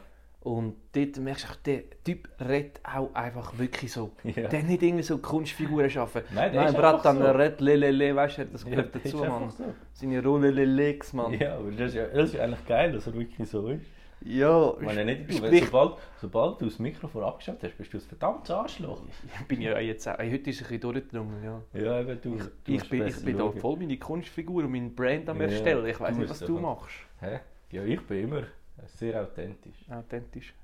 Und 0.44 0.74
dort 0.94 1.18
merkst 1.18 1.44
du, 1.48 1.48
der 1.72 1.82
Typ 2.04 2.28
redet 2.38 2.78
auch 2.84 3.12
einfach 3.14 3.58
wirklich 3.58 3.90
so. 3.90 4.12
ja. 4.24 4.46
Der 4.46 4.60
hat 4.60 4.68
nicht 4.68 4.82
irgendwie 4.82 5.02
so 5.02 5.16
Kunstfiguren 5.18 5.88
schaffen. 5.88 6.20
Nein, 6.34 6.52
der 6.52 6.64
Nein, 6.64 6.74
Brat, 6.74 7.02
dann 7.04 7.18
so. 7.18 7.24
redet 7.30 7.60
Lelele, 7.62 8.14
weißt 8.14 8.38
du, 8.38 8.46
das 8.46 8.62
Ja, 8.64 8.70
gehört 8.70 8.94
ist 8.96 9.06
dazu, 9.06 9.24
Mann. 9.24 9.50
so. 9.50 9.64
Seine 9.94 10.22
Rollelelex, 10.22 11.14
Mann. 11.14 11.32
Ja, 11.32 11.56
aber 11.56 11.70
das 11.70 11.88
ist, 11.88 11.94
ja, 11.94 12.06
das 12.08 12.28
ist 12.28 12.34
ja 12.34 12.44
eigentlich 12.44 12.66
geil, 12.66 12.92
dass 12.92 13.06
er 13.06 13.14
wirklich 13.14 13.48
so 13.48 13.68
ist. 13.68 13.86
Ja, 14.26 14.72
Ich 14.78 14.86
meine, 14.86 15.04
nicht, 15.04 15.30
du, 15.30 15.34
sprich, 15.34 15.64
sobald, 15.66 15.94
sobald 16.18 16.60
du 16.60 16.64
das 16.66 16.78
Mikrofon 16.78 17.24
abgeschaltet 17.24 17.70
hast, 17.72 17.76
bist 17.78 17.92
du 17.92 17.98
ein 17.98 18.00
verdammtes 18.02 18.50
Arschloch. 18.50 19.02
bin 19.48 19.60
ja 19.60 19.78
jetzt 19.78 20.06
auch, 20.08 20.18
heute 20.18 20.28
ist 20.28 20.38
ein 20.38 20.42
bisschen 20.68 20.80
durchgedrungen, 20.80 21.42
ja. 21.44 21.60
Ja, 21.78 22.00
eben, 22.00 22.18
du, 22.22 22.34
Ich, 22.36 22.42
du 22.64 22.72
ich 22.72 22.88
bin, 22.90 23.06
ich 23.06 23.24
bin 23.24 23.36
da 23.38 23.50
voll 23.50 23.76
meine 23.78 23.98
Kunstfigur 23.98 24.64
und 24.64 24.72
mein 24.72 24.94
Brand 24.94 25.28
am 25.28 25.38
Ja, 25.40 25.44
erstellen. 25.44 25.86
Ich 25.86 26.00
weiß 26.00 26.14
du 26.14 26.20
nicht, 26.20 26.30
was 26.30 26.38
du 26.40 26.56
einfach- 26.58 26.80
machst. 26.80 26.94
Hä? 27.20 27.40
Ja, 27.70 27.82
ich 27.84 28.00
bin 28.06 28.24
immer 28.24 28.42
sehr 28.86 29.22
authentisch. 29.22 29.76
Authentisch. 29.90 30.54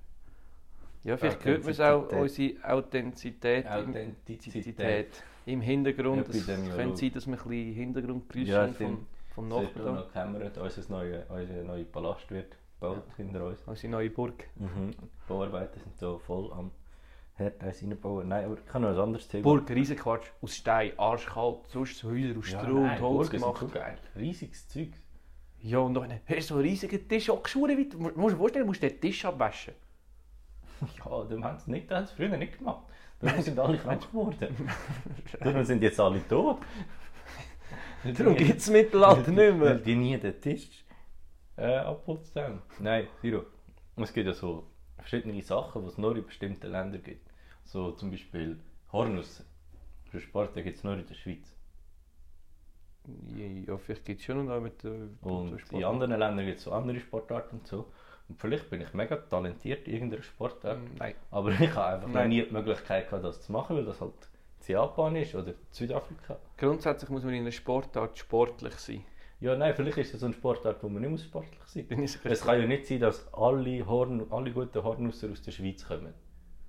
Ja, 1.02 1.16
vielleicht 1.16 1.44
hört 1.44 1.62
man 1.62 1.70
es 1.70 1.80
auch, 1.80 2.12
unsere 2.12 2.62
Authentizität, 2.64 3.66
Authentizität. 3.66 5.22
Im 5.46 5.60
Hintergrund. 5.62 6.28
Es 6.28 6.36
Epidemiolog. 6.36 6.76
könnte 6.76 6.96
sein, 6.98 7.12
dass 7.14 7.26
wir 7.26 7.32
ein 7.32 7.48
bisschen 7.48 7.72
Hintergrundgeräusche 7.74 8.50
Ja, 8.50 8.68
vom, 8.68 9.06
vom 9.34 9.48
Nachbarn. 9.48 9.94
noch 9.94 10.06
gekämmert, 10.08 10.58
unser 10.58 10.90
neuer 10.92 11.24
neuer 11.64 11.84
Palast 11.84 12.30
wird 12.30 12.54
gebaut 12.78 13.04
hinter 13.16 13.46
uns. 13.46 13.62
Unsere 13.66 13.90
neue 13.90 14.10
Burg. 14.10 14.44
Mhm. 14.56 14.90
Die 14.90 14.96
Bauarbeiter 15.28 15.80
sind 15.80 15.96
so 15.96 16.18
voll 16.18 16.52
am 16.52 16.70
Herdreis 17.36 17.82
reinbauen. 17.82 18.28
Nein, 18.28 18.44
aber 18.44 18.58
ich 18.58 18.66
kann 18.66 18.82
noch 18.82 18.90
ein 18.90 18.98
anderes 18.98 19.26
Thema. 19.28 19.42
Burg, 19.44 19.70
Riesenquatsch, 19.70 20.26
aus 20.42 20.54
Stein, 20.56 20.92
arschkalt, 20.98 21.66
sonst 21.68 21.96
so 21.98 22.10
Häuser 22.10 22.38
aus 22.38 22.50
Ja, 22.50 22.60
Stroh 22.62 22.76
und 22.76 22.90
Holz 22.90 23.00
Burgen 23.00 23.24
sind 23.30 23.40
gemacht. 23.40 23.58
schon 23.58 23.70
geil. 23.72 23.98
Riesiges 24.16 24.68
Zeug. 24.68 24.90
Ja, 25.62 25.78
und 25.78 25.94
dann 25.94 26.10
hast 26.12 26.28
du 26.28 26.40
so 26.42 26.54
einen 26.54 26.64
riesigen 26.64 27.06
Tisch, 27.08 27.28
weit. 27.28 27.92
Du 27.92 27.98
musst 27.98 28.34
dir 28.34 28.36
vorstellen, 28.36 28.64
du 28.64 28.68
musst 28.70 28.82
den 28.82 29.00
Tisch 29.00 29.24
abwaschen. 29.24 29.74
Ja, 31.04 31.24
dem 31.24 31.44
haben 31.44 31.58
sie 31.58 31.70
nicht, 31.70 31.90
das 31.90 32.12
früher 32.12 32.36
nicht 32.38 32.56
gemacht. 32.56 32.84
Darum 33.20 33.42
sind 33.42 33.58
alle 33.58 33.76
krank 33.76 34.00
geworden. 34.10 34.56
Darum 35.40 35.62
sind 35.64 35.82
jetzt 35.82 36.00
alle 36.00 36.26
tot. 36.26 36.58
Darum 38.16 38.34
gibt 38.34 38.58
es 38.58 38.70
Mittelalter 38.70 39.30
nicht 39.30 39.36
Weil 39.36 39.52
mehr. 39.52 39.74
die 39.74 39.94
nie 39.94 40.16
den 40.16 40.40
Tisch 40.40 40.84
äh, 41.58 41.76
abputzt 41.76 42.34
haben. 42.36 42.62
Nein, 42.78 43.08
Siro. 43.20 43.44
Es 43.96 44.12
gibt 44.14 44.26
ja 44.26 44.32
so 44.32 44.66
verschiedene 44.96 45.42
Sachen, 45.42 45.82
die 45.82 45.88
es 45.88 45.98
nur 45.98 46.16
in 46.16 46.24
bestimmten 46.24 46.70
Ländern 46.70 47.02
gibt. 47.02 47.28
So 47.64 47.92
zum 47.92 48.10
Beispiel 48.10 48.58
Hornussen. 48.90 49.44
Für 50.10 50.20
Sport 50.20 50.54
gibt 50.54 50.78
es 50.78 50.82
nur 50.82 50.94
in 50.94 51.06
der 51.06 51.14
Schweiz. 51.14 51.54
Ja, 53.66 53.76
vielleicht 53.76 54.04
gibt 54.04 54.20
es 54.20 54.26
schon 54.26 54.44
noch 54.44 54.60
mit 54.60 54.82
der 54.82 55.08
Und 55.22 55.58
in 55.72 55.84
anderen 55.84 56.18
Ländern 56.18 56.46
gibt 56.46 56.58
es 56.58 56.64
so 56.64 56.72
andere 56.72 56.98
Sportarten 57.00 57.58
und 57.58 57.66
so. 57.66 57.86
Und 58.28 58.40
vielleicht 58.40 58.70
bin 58.70 58.80
ich 58.80 58.94
mega 58.94 59.16
talentiert 59.16 59.88
in 59.88 59.94
irgendeiner 59.94 60.22
Sportart. 60.22 60.78
Nein. 60.98 61.14
Aber 61.30 61.50
ich 61.50 61.74
habe 61.74 61.94
einfach 61.94 62.06
noch 62.06 62.14
Nein. 62.14 62.28
nie 62.28 62.44
die 62.44 62.52
Möglichkeit 62.52 63.08
gehabt, 63.08 63.24
das 63.24 63.42
zu 63.42 63.50
machen, 63.50 63.76
weil 63.76 63.84
das 63.84 64.00
halt 64.00 64.14
in 64.66 64.74
Japan 64.74 65.16
ist 65.16 65.34
oder 65.34 65.54
Südafrika. 65.70 66.38
Grundsätzlich 66.56 67.10
muss 67.10 67.24
man 67.24 67.34
in 67.34 67.40
einer 67.40 67.50
Sportart 67.50 68.16
sportlich 68.16 68.74
sein. 68.74 69.04
Ja, 69.40 69.56
nein, 69.56 69.74
vielleicht 69.74 69.98
ist 69.98 70.12
das 70.12 70.20
so 70.20 70.26
eine 70.26 70.34
Sportart, 70.34 70.82
wo 70.82 70.88
man 70.88 71.00
nicht 71.00 71.10
muss 71.10 71.24
sportlich 71.24 71.60
sein 71.66 71.86
ist 72.02 72.24
Es 72.24 72.42
kann 72.42 72.60
ja 72.60 72.66
nicht 72.66 72.86
sein, 72.86 73.00
dass 73.00 73.32
alle, 73.32 73.86
Horn, 73.86 74.26
alle 74.30 74.52
guten 74.52 74.82
Hornusser 74.82 75.30
aus 75.30 75.40
der 75.42 75.50
Schweiz 75.50 75.86
kommen. 75.86 76.12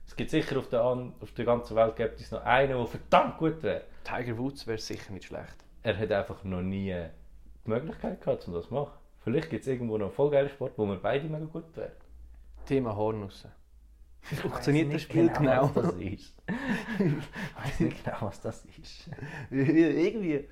Es 0.07 0.15
gibt 0.15 0.29
sicher 0.29 0.57
auf 0.57 0.67
der, 0.69 0.83
auf 0.83 1.31
der 1.37 1.45
ganzen 1.45 1.75
Welt 1.75 1.95
gibt 1.95 2.19
es 2.19 2.31
noch 2.31 2.43
einen, 2.43 2.77
der 2.77 2.85
verdammt 2.87 3.37
gut 3.37 3.61
wäre. 3.61 3.83
Tiger 4.03 4.37
Woods 4.37 4.65
wäre 4.67 4.77
sicher 4.77 5.13
nicht 5.13 5.25
schlecht. 5.25 5.55
Er 5.83 5.97
hat 5.97 6.11
einfach 6.11 6.43
noch 6.43 6.61
nie 6.61 6.93
die 7.65 7.69
Möglichkeit 7.69 8.21
gehabt, 8.21 8.47
um 8.47 8.53
das 8.53 8.67
zu 8.67 8.73
machen. 8.73 8.93
Vielleicht 9.23 9.49
gibt 9.49 9.61
es 9.63 9.67
irgendwo 9.67 9.97
noch 9.97 10.07
einen 10.07 10.15
voll 10.15 10.31
geilen 10.31 10.49
Sport, 10.49 10.73
wo 10.77 10.85
wir 10.85 10.95
beide 10.95 11.27
mega 11.27 11.45
gut 11.45 11.75
wären. 11.75 11.91
Thema 12.65 12.95
Hornussen. 12.95 13.51
Wie 14.29 14.35
funktioniert 14.35 14.93
das 14.93 15.01
Spiel 15.03 15.29
genau? 15.29 15.71
Was 15.73 15.83
das 15.85 15.93
ist. 15.95 16.35
ich 16.99 17.63
weiß 17.63 17.79
nicht 17.79 18.03
genau, 18.03 18.17
was 18.21 18.41
das 18.41 18.65
ist. 18.79 19.09
Irgendwie 19.49 20.47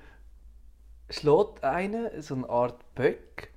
schlägt 1.08 1.62
einer 1.62 2.20
so 2.22 2.34
eine 2.34 2.48
Art 2.48 2.94
Böck 2.94 3.50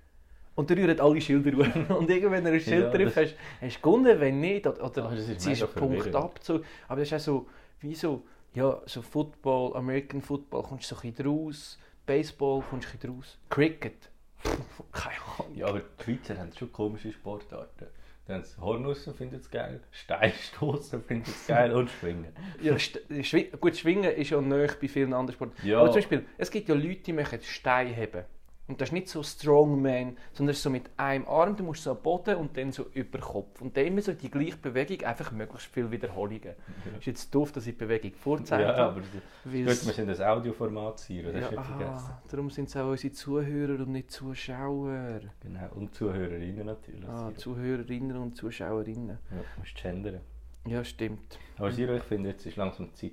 Und 0.56 0.70
dann 0.70 0.78
rühren 0.78 1.00
alle 1.00 1.20
Schilder 1.22 1.60
auf. 1.90 2.00
Und 2.00 2.10
irgendwann, 2.10 2.32
wenn 2.34 2.44
du 2.46 2.52
ein 2.52 2.60
Schild 2.60 2.84
Ja, 2.84 2.92
trifft, 2.92 3.18
hast 3.18 3.36
hast 3.60 3.78
du 3.78 3.82
gewonnen, 3.82 4.20
wenn 4.20 4.40
nicht. 4.40 4.68
Oder, 4.68 4.84
oder 4.86 5.14
ist 5.14 5.42
ziehst 5.42 5.64
einen 5.64 5.74
Punkt 5.74 6.04
verwirrend. 6.04 6.16
ab. 6.16 6.40
So. 6.44 6.62
Aber 6.88 7.00
das 7.00 7.12
ist 7.12 7.14
auch 7.14 7.20
so, 7.20 7.48
wie 7.80 7.96
so, 7.96 8.24
ja, 8.54 8.82
so 8.86 9.02
Football, 9.02 9.76
American 9.76 10.22
Football, 10.22 10.64
kommst 10.64 10.90
du 10.92 10.96
so 10.96 11.02
ein 11.02 11.12
bisschen 11.14 11.26
draus. 11.26 11.80
Baseball 12.06 12.62
kommst 12.70 12.88
du 12.88 12.92
ein 12.92 13.00
bisschen 13.00 13.16
draus. 13.16 13.38
Cricket. 13.50 14.10
Keine 14.92 15.16
Ahnung. 15.40 15.56
Ja, 15.56 15.68
aber 15.68 15.80
die 15.82 16.04
Schweizer 16.04 16.38
haben 16.38 16.52
schon 16.58 16.72
komische 16.72 17.12
Sportarten. 17.12 17.88
Dann 18.26 18.44
Hornussen, 18.62 19.14
finden 19.16 19.36
es 19.36 19.50
geil. 19.52 19.82
Steinstoßen, 19.92 21.04
finden 21.04 21.30
es 21.30 21.48
geil. 21.48 21.74
Und 21.74 21.90
Schwingen. 21.90 22.34
Ja, 22.62 22.74
St- 22.76 23.24
Schwi 23.24 23.52
gut, 23.60 23.76
Schwingen 23.76 24.12
ist 24.14 24.30
ja 24.30 24.40
nahe 24.40 24.68
bei 24.80 24.88
vielen 24.88 25.14
anderen 25.14 25.34
Sportarten. 25.36 25.68
Ja. 25.68 25.80
Aber 25.80 25.88
zum 25.90 25.96
Beispiel, 25.96 26.26
es 26.38 26.50
gibt 26.50 26.70
ja 26.70 26.76
Leute, 26.76 27.02
die 27.04 27.14
machen 27.14 27.40
Stein 27.42 27.88
heben. 27.88 28.24
Und 28.66 28.80
das 28.80 28.90
ist 28.90 28.94
nicht 28.94 29.10
so 29.10 29.22
Strongman, 29.22 30.18
sondern 30.32 30.54
ist 30.54 30.64
so 30.64 30.70
mit 30.70 30.90
einem 30.96 31.28
Arm, 31.28 31.58
du 31.58 31.64
musst 31.64 31.84
so 31.84 31.92
am 31.92 32.02
Boden 32.02 32.38
und 32.38 32.56
dann 32.56 32.72
so 32.72 32.86
über 32.94 33.18
den 33.18 33.22
Kopf. 33.22 33.62
Und 33.62 33.76
dann 33.76 33.86
immer 33.86 34.02
so 34.02 34.14
die 34.14 34.32
gleiche 34.32 34.56
Bewegung, 34.56 35.06
einfach 35.06 35.34
möglichst 35.34 35.68
viele 35.68 35.92
Wiederholungen. 35.92 36.56
Ist 36.98 37.06
jetzt 37.06 37.36
doof, 37.36 37.52
dass 37.52 37.68
ich 37.68 37.74
die 37.74 37.80
Bewegung 37.80 38.14
vorgezeigt 38.14 38.62
Ja, 38.62 38.88
aber 38.88 39.02
gut, 39.02 39.22
wir 39.44 39.74
sind 39.76 40.10
ein 40.10 40.22
Audioformat, 40.22 40.98
Siro, 40.98 41.34
das 41.34 41.42
ja, 41.42 41.50
du 41.50 41.56
nicht 41.58 41.66
vergessen. 41.66 42.10
ah, 42.10 42.22
darum 42.32 42.50
sind 42.50 42.70
es 42.70 42.78
auch 42.78 42.90
unsere 42.90 43.14
Zuhörer 43.14 43.82
und 43.82 43.90
nicht 43.92 44.12
Zuschauer. 44.12 45.20
Genau, 45.42 45.70
und 45.76 45.94
Zuhörerinnen 45.94 46.66
natürlich. 46.66 47.08
Ah, 47.10 47.28
Siro. 47.28 47.34
Zuhörerinnen 47.34 48.16
und 48.16 48.38
Zuschauerinnen. 48.38 49.20
Ja, 49.30 49.38
du 49.38 49.60
musst 49.60 49.76
gendern. 49.76 50.22
Ja, 50.66 50.86
stimmt. 50.86 51.38
Aber 51.58 51.70
Siro, 51.70 51.96
ich 51.96 52.04
finde, 52.04 52.30
jetzt 52.30 52.46
ist 52.46 52.56
langsam 52.56 52.96
Zeit. 52.96 53.12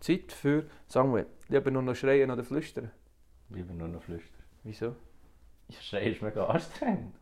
Zeit 0.00 0.32
für 0.32 0.64
Samuel. 0.86 1.26
Lieber 1.48 1.70
nur 1.70 1.82
noch 1.82 1.94
schreien 1.94 2.30
oder 2.30 2.42
flüstern. 2.42 2.90
Lieber 3.52 3.74
nur 3.74 3.88
noch 3.88 4.02
flüstern. 4.02 4.42
Wieso? 4.64 4.96
Ich 5.68 5.80
schreie, 5.82 6.10
ist 6.10 6.22
mega 6.22 6.46
anstrengend. 6.46 7.14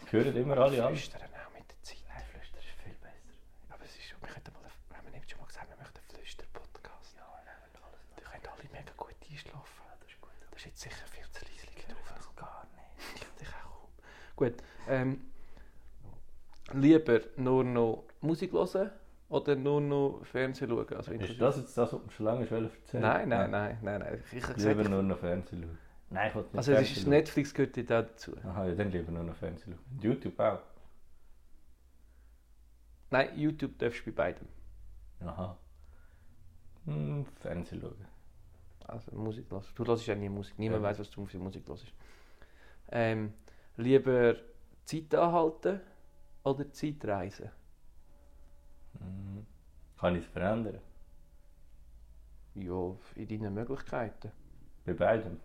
Das 0.00 0.12
hören 0.12 0.36
immer 0.36 0.58
alle 0.58 0.84
an. 0.84 0.94
Flüstern 0.94 1.22
auch 1.22 1.52
mit 1.54 1.64
der 1.70 1.82
Zeit. 1.82 2.04
Nein, 2.08 2.22
flüstern 2.30 2.60
ist 2.60 2.82
viel 2.82 2.94
besser. 3.00 3.32
Aber 3.70 3.84
es 3.84 3.96
ist 3.96 4.14
wir 4.20 4.28
könnten 4.28 4.52
mal, 4.52 4.96
haben 4.96 5.06
wir 5.06 5.12
nicht 5.12 5.30
schon 5.30 5.40
mal 5.40 5.46
gesagt, 5.46 5.68
wir 5.70 5.76
möchten 5.76 5.98
einen 5.98 6.10
Flüster-Podcast? 6.10 7.16
Ja, 7.16 7.24
nehmen 7.40 7.72
wir 7.72 7.82
alles. 7.88 8.00
Da 8.16 8.22
können 8.30 8.46
alle 8.52 8.68
mega 8.70 8.92
gut 8.96 9.16
einschlafen. 9.30 9.84
Das 10.00 10.08
ist 10.08 10.20
gut. 10.20 10.30
Das 10.50 10.60
ist 10.60 10.66
jetzt 10.66 10.80
sicher 10.80 11.06
viel 11.08 11.24
zu 11.32 11.44
leislich. 11.44 11.76
Ich 11.76 11.88
höre 11.88 12.16
das 12.16 12.36
gar 12.36 12.66
nicht. 12.76 13.24
Ich 13.40 13.46
dich 13.46 13.54
auch. 13.64 13.88
Gut, 14.36 14.56
ähm, 14.88 15.24
lieber 16.72 17.20
nur 17.36 17.64
noch 17.64 18.04
Musik 18.20 18.52
hören 18.52 18.90
oder 19.28 19.56
nur 19.56 19.80
noch 19.80 20.20
Fernsehen 20.24 20.70
schauen? 20.70 20.86
Also 20.96 21.12
Ist 21.12 21.40
das 21.40 21.56
jetzt 21.58 21.76
das, 21.76 21.92
was 21.92 22.02
du 22.02 22.10
schon 22.10 22.26
lange 22.26 22.40
erzählen 22.48 22.70
Nein, 23.02 23.28
nein, 23.28 23.50
nein, 23.50 23.78
nein, 23.82 24.00
nein. 24.00 24.22
Ich 24.32 24.42
habe 24.42 24.54
Lieber 24.54 24.74
gesagt, 24.74 24.90
nur 24.90 25.02
noch 25.02 25.18
Fernsehen 25.18 25.62
schauen. 25.62 25.78
Nein, 26.10 26.28
ich 26.30 26.34
will 26.34 26.42
nicht 26.42 26.56
also 26.56 26.72
es 26.72 26.76
Fernsehen 26.76 26.96
ist 26.96 27.02
schauen. 27.02 27.10
Netflix 27.10 27.54
gehört 27.54 27.76
dort 27.76 27.92
auch 27.92 28.08
dazu. 28.10 28.36
Aha, 28.44 28.66
ja, 28.66 28.74
dann 28.74 28.90
lieber 28.90 29.12
nur 29.12 29.24
noch 29.24 29.36
Fernsehen 29.36 29.74
schauen. 29.74 29.98
YouTube 30.00 30.40
auch. 30.40 30.60
Nein, 33.10 33.38
YouTube 33.38 33.78
darfst 33.78 34.00
du 34.06 34.12
bei 34.12 34.32
beidem. 34.32 34.48
Aha. 35.26 35.56
Hm, 36.86 37.26
Fernsehen 37.40 37.80
schauen. 37.80 38.06
Also 38.86 39.14
Musik 39.14 39.50
hören. 39.50 39.64
Du 39.74 39.84
hörst 39.84 40.06
ja 40.06 40.14
nie 40.14 40.28
Musik. 40.30 40.58
Niemand 40.58 40.82
Ja. 40.82 40.88
weiß, 40.88 41.00
was 41.00 41.10
du 41.10 41.26
für 41.26 41.38
Musik 41.38 41.66
hörst. 41.68 41.92
Ähm, 42.90 43.34
lieber 43.76 44.36
Zeit 44.84 45.14
anhalten 45.14 45.80
oder 46.42 46.72
Zeit 46.72 47.04
reisen? 49.00 49.36
Hm. 49.36 49.46
Kann 49.98 50.16
ich 50.16 50.24
es 50.24 50.30
verändern? 50.30 50.78
Ja, 52.54 52.96
in 53.14 53.28
deinen 53.28 53.54
Möglichkeiten. 53.54 54.32
Bei 54.84 54.92
beidem. 54.92 55.38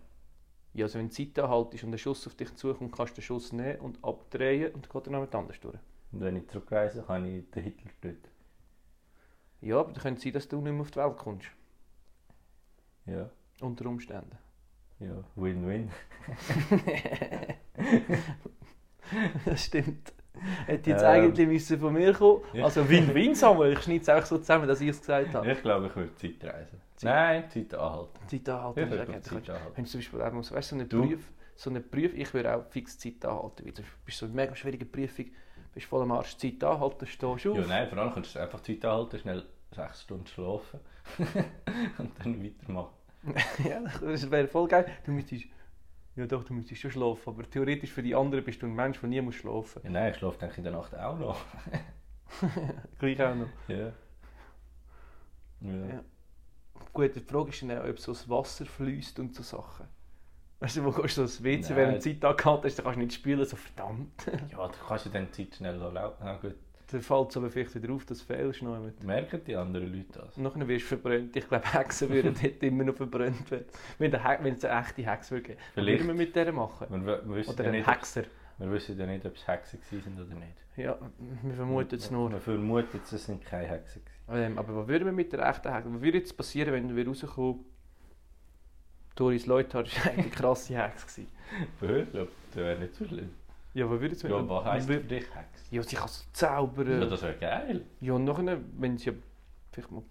Ja, 0.72 0.86
also 0.86 0.98
wenn 0.98 1.08
du 1.08 1.14
Zeit 1.14 1.38
anhaltest 1.38 1.84
und 1.84 1.92
ein 1.92 1.98
Schuss 1.98 2.26
auf 2.26 2.34
dich 2.34 2.54
zukommt, 2.56 2.92
kannst 2.92 3.12
du 3.16 3.20
den 3.20 3.24
Schuss 3.24 3.52
nehmen 3.52 3.78
und 3.80 4.02
abdrehen 4.02 4.74
und 4.74 4.90
geht 4.90 5.06
dann 5.06 5.20
mit 5.20 5.34
anders 5.34 5.60
durch. 5.60 5.78
Und 6.10 6.20
wenn 6.20 6.36
ich 6.36 6.48
zurückreise, 6.48 7.02
kann 7.02 7.24
ich 7.24 7.48
den 7.50 7.62
Hitler 7.64 7.90
töten. 8.00 8.28
Ja, 9.60 9.80
aber 9.80 9.92
dann 9.92 10.02
könnte 10.02 10.18
es 10.18 10.24
sein, 10.24 10.32
dass 10.32 10.48
du 10.48 10.60
nicht 10.60 10.72
mehr 10.72 10.80
auf 10.82 10.90
die 10.90 10.98
Welt 10.98 11.16
kommst. 11.16 11.46
Ja, 13.06 13.30
Unter 13.60 13.86
Umständen. 13.86 14.36
ja. 14.98 15.22
Win-win. 15.36 15.90
das 19.44 19.64
stimmt. 19.64 20.12
Hätte 20.66 20.90
jetzt 20.90 21.02
Ähm. 21.02 21.08
eigentlich 21.08 21.46
müssen 21.46 21.78
von 21.78 21.92
mir 21.92 22.12
kommen. 22.12 22.42
Also 22.62 22.88
Win-Win, 22.88 23.34
Samuel. 23.34 23.72
Ich 23.74 23.80
schneide 23.82 24.02
es 24.02 24.08
einfach 24.08 24.26
so 24.26 24.38
zusammen, 24.38 24.66
dass 24.68 24.80
ich 24.80 24.88
es 24.88 25.00
gesagt 25.00 25.34
habe. 25.34 25.50
Ich 25.50 25.62
glaube, 25.62 25.86
ich 25.86 25.96
würde 25.96 26.14
Zeit 26.16 26.42
reisen. 26.44 26.80
Zeit- 26.96 27.10
Nein, 27.10 27.50
Zeit 27.50 27.74
anhalten. 27.74 28.18
Zeit 28.28 28.48
anhalten. 28.48 28.80
Ich 28.80 28.90
würde 28.90 29.02
auch. 29.02 29.20
Zeit 29.20 29.50
anhalten. 29.50 29.72
Wenn 29.76 29.84
du 29.84 29.90
zum 29.90 30.00
Beispiel 30.00 30.22
auch 30.22 30.32
musst, 30.32 30.52
weißt, 30.52 30.68
so 30.70 30.76
einen? 30.76 30.88
Prüf, 30.88 31.32
so 31.56 31.70
einen 31.70 31.84
ich 32.14 32.34
würde 32.34 32.56
auch 32.56 32.64
fix 32.70 32.98
Zeit 32.98 33.24
anhalten. 33.24 33.64
Weil 33.64 33.72
du 33.72 33.82
bist 34.04 34.18
so 34.18 34.26
eine 34.26 34.34
mega 34.34 34.54
schwierige 34.56 34.84
Prüfung, 34.84 35.26
bist 35.72 35.86
voll 35.86 36.02
am 36.02 36.12
Arsch, 36.12 36.36
Zeit 36.36 36.62
anhalten, 36.64 37.06
stehst 37.06 37.22
du 37.22 37.32
auf. 37.32 37.44
Ja, 37.44 37.66
nein, 37.66 37.88
vor 37.88 37.98
allem 37.98 38.12
kannst 38.12 38.34
du 38.34 38.38
einfach 38.40 38.60
Zeit 38.60 38.84
anhalten, 38.84 39.18
schnell 39.18 39.42
sechs 39.74 40.02
Stunden 40.02 40.26
schlafen 40.26 40.80
und 41.98 42.10
dann 42.18 42.44
weitermachen. 42.44 42.92
ja, 43.68 43.80
das 44.00 44.30
wäre 44.30 44.46
voll 44.48 44.68
geil. 44.68 44.86
Du 45.04 45.12
müsstest, 45.12 45.44
ja 46.16 46.26
doch, 46.26 46.44
du 46.44 46.54
müsstest 46.54 46.80
schon 46.80 46.90
schlafen, 46.90 47.28
aber 47.30 47.48
theoretisch 47.48 47.90
für 47.90 48.02
die 48.02 48.14
anderen 48.14 48.44
bist 48.44 48.62
du 48.62 48.66
ein 48.66 48.74
Mensch, 48.74 49.00
der 49.00 49.08
nie 49.08 49.20
muss 49.20 49.34
schlafen 49.34 49.80
Ja, 49.84 49.90
nein, 49.90 50.12
ich 50.12 50.18
schlafe 50.18 50.38
denke 50.38 50.56
in 50.58 50.64
der 50.64 50.72
Nacht 50.72 50.94
auch 50.96 51.18
noch. 51.18 51.40
Gleich 52.98 53.22
auch 53.22 53.34
noch. 53.34 53.48
Ja. 53.68 53.92
Ja. 55.60 55.86
Ja. 55.86 56.04
Gut, 56.92 57.16
die 57.16 57.20
Frage 57.20 57.50
ist 57.50 57.62
dann 57.62 57.78
auch, 57.78 57.88
ob 57.88 57.98
so 57.98 58.12
das 58.12 58.28
Wasser 58.28 58.66
fließt 58.66 59.18
und 59.18 59.34
so 59.34 59.42
Sachen. 59.42 59.86
Weißt 60.60 60.76
du, 60.76 60.84
wo 60.84 60.92
gehst 60.92 61.16
du 61.16 61.22
ins 61.22 61.42
WC, 61.42 61.74
während 61.74 62.04
die 62.04 62.18
Zeit 62.20 62.24
angehalten 62.24 62.66
ist, 62.68 62.78
dann 62.78 62.84
kannst 62.84 62.96
du 62.96 63.04
nicht 63.04 63.14
spülen, 63.14 63.44
so 63.44 63.56
verdammt. 63.56 64.26
ja, 64.50 64.68
du 64.68 64.74
kannst 64.86 65.06
ja 65.06 65.10
dann 65.10 65.26
die 65.26 65.32
Zeit 65.32 65.56
schnell 65.56 65.76
laufen. 65.76 66.22
Na 66.22 66.36
gut, 66.36 66.54
Dann 66.90 67.00
fällt 67.00 67.30
es 67.30 67.36
aber 67.36 67.50
vielleicht 67.50 67.74
wieder 67.74 67.92
auf, 67.94 68.04
dass 68.04 68.18
du 68.18 68.24
fehlst 68.26 68.62
noch 68.62 68.74
jemand. 68.76 69.02
merken 69.02 69.40
die 69.46 69.56
anderen 69.56 69.90
Leute 69.92 70.18
das? 70.20 70.36
Und 70.36 70.42
nachher 70.44 70.68
wirst 70.68 70.84
du 70.84 70.96
verbrannt. 70.98 71.34
Ich 71.34 71.48
glaube, 71.48 71.72
Hexen 71.72 72.10
würden 72.10 72.34
dort 72.42 72.62
immer 72.62 72.84
noch 72.84 72.94
verbrannt 72.94 73.50
werden. 73.50 73.64
Wenn, 73.98 74.12
es 74.12 74.64
eine 74.64 74.80
echte 74.86 75.10
Hexe 75.10 75.30
würde 75.30 75.42
geben. 75.42 75.58
Was 75.58 75.72
Vielleicht. 75.74 75.98
würden 76.04 76.06
wir 76.08 76.14
mit 76.26 76.36
der 76.36 76.52
machen? 76.52 76.86
Wir, 77.04 77.22
wissen 77.28 77.50
Oder 77.54 77.64
ja 77.64 77.70
ein 77.70 77.76
nicht, 77.76 77.88
ob- 77.88 77.94
Hexer. 77.94 78.24
wir 78.58 78.70
wissen 78.72 78.98
ja 78.98 79.06
nicht, 79.06 79.24
ob 79.26 79.34
es 79.34 79.46
Hexen 79.48 79.78
waren 79.90 80.26
oder 80.26 80.34
nicht. 80.34 80.64
Ja, 80.76 80.98
wir 81.42 81.54
vermuten 81.54 81.94
es 81.96 82.10
nur. 82.10 82.30
Wir 82.30 82.38
vermuten, 82.40 83.00
es 83.02 83.24
sind 83.26 83.44
keine 83.44 83.66
Hexen. 83.68 84.02
Ähm, 84.30 84.58
aber 84.58 84.76
was 84.76 84.88
würden 84.88 85.06
wir 85.06 85.12
mit 85.12 85.32
der 85.32 85.48
echten 85.48 85.72
Hexe? 85.72 85.94
Was 85.94 86.00
würde 86.02 86.18
jetzt 86.18 86.36
passieren, 86.36 86.72
wenn 86.72 86.94
wir 86.94 87.06
rauskommen? 87.08 87.64
Doris 89.16 89.46
Leuthard 89.46 89.88
war 90.04 90.12
eine 90.12 90.24
krasse 90.28 90.76
Hexe. 90.76 91.22
glaube, 91.80 92.06
das 92.12 92.28
wäre 92.56 92.78
nicht 92.80 92.94
so 92.94 93.06
schlimm. 93.06 93.30
Ja, 93.74 93.90
was 93.90 94.00
würde 94.00 94.14
jetzt 94.14 94.22
Ja, 94.22 94.48
was 94.48 94.64
heisst 94.64 94.86
für 94.86 95.00
dich 95.00 95.24
Hex? 95.34 95.70
Ja, 95.70 95.82
sie 95.82 95.96
kann 95.96 96.08
so 96.08 96.24
zaubern. 96.32 97.00
Ja, 97.00 97.06
das 97.06 97.22
wäre 97.22 97.36
geil. 97.36 97.84
Ja, 98.00 98.12
und 98.14 98.24
nachher, 98.24 98.60
wenn 98.78 98.96
sie 98.96 99.10
ja... 99.10 99.16
Vielleicht 99.72 99.90
mal, 99.90 100.02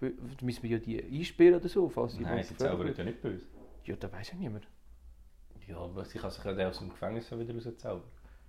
müssen 0.42 0.62
wir 0.62 0.70
ja 0.70 0.78
die 0.78 1.02
einsperren 1.02 1.54
oder 1.54 1.68
so, 1.68 1.88
falls 1.88 2.12
sie 2.12 2.20
Nein, 2.20 2.44
sie 2.44 2.54
zaubern 2.54 2.94
ja 2.94 3.04
nicht 3.04 3.22
böse. 3.22 3.46
Ja, 3.84 3.96
das 3.96 4.12
weiß 4.12 4.32
ja 4.32 4.36
niemand. 4.36 4.68
Ja, 5.66 5.78
aber 5.78 6.04
sie 6.04 6.18
kann 6.18 6.30
sich 6.30 6.44
ja 6.44 6.68
aus 6.68 6.78
dem 6.78 6.90
Gefängnis 6.90 7.30
wieder 7.32 7.54
rauszaubern. 7.54 8.02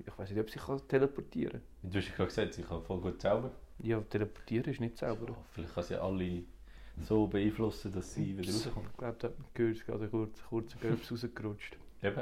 Ich 0.05 0.17
weiß 0.17 0.29
nicht, 0.29 0.39
ob 0.41 0.49
sie 0.49 0.59
kann 0.59 0.81
teleportieren 0.89 1.61
Du 1.83 1.97
hast 1.97 2.09
ja 2.09 2.15
gerade 2.15 2.27
gesagt, 2.27 2.53
sie 2.53 2.63
kann 2.63 2.81
voll 2.83 2.99
gut 2.99 3.21
zaubern. 3.21 3.51
Ja, 3.79 4.01
teleportieren 4.01 4.73
ist 4.73 4.81
nicht 4.81 4.97
zaubern. 4.97 5.29
Ja, 5.29 5.37
vielleicht 5.51 5.73
kann 5.73 5.83
sie 5.83 5.95
alle 5.95 6.43
so 7.01 7.27
beeinflussen, 7.27 7.93
dass 7.93 8.13
sie 8.13 8.37
wieder 8.37 8.51
rauskommt. 8.51 8.87
Ich 8.91 8.97
glaube, 8.97 9.17
da 9.19 9.27
hat 9.29 9.39
man 9.39 9.47
gehört, 9.53 9.77
es 9.77 9.85
gerade 9.85 10.09
kurz, 10.09 10.43
kurz 10.49 10.75
rausgerutscht. 11.11 11.77
Eben, 12.03 12.19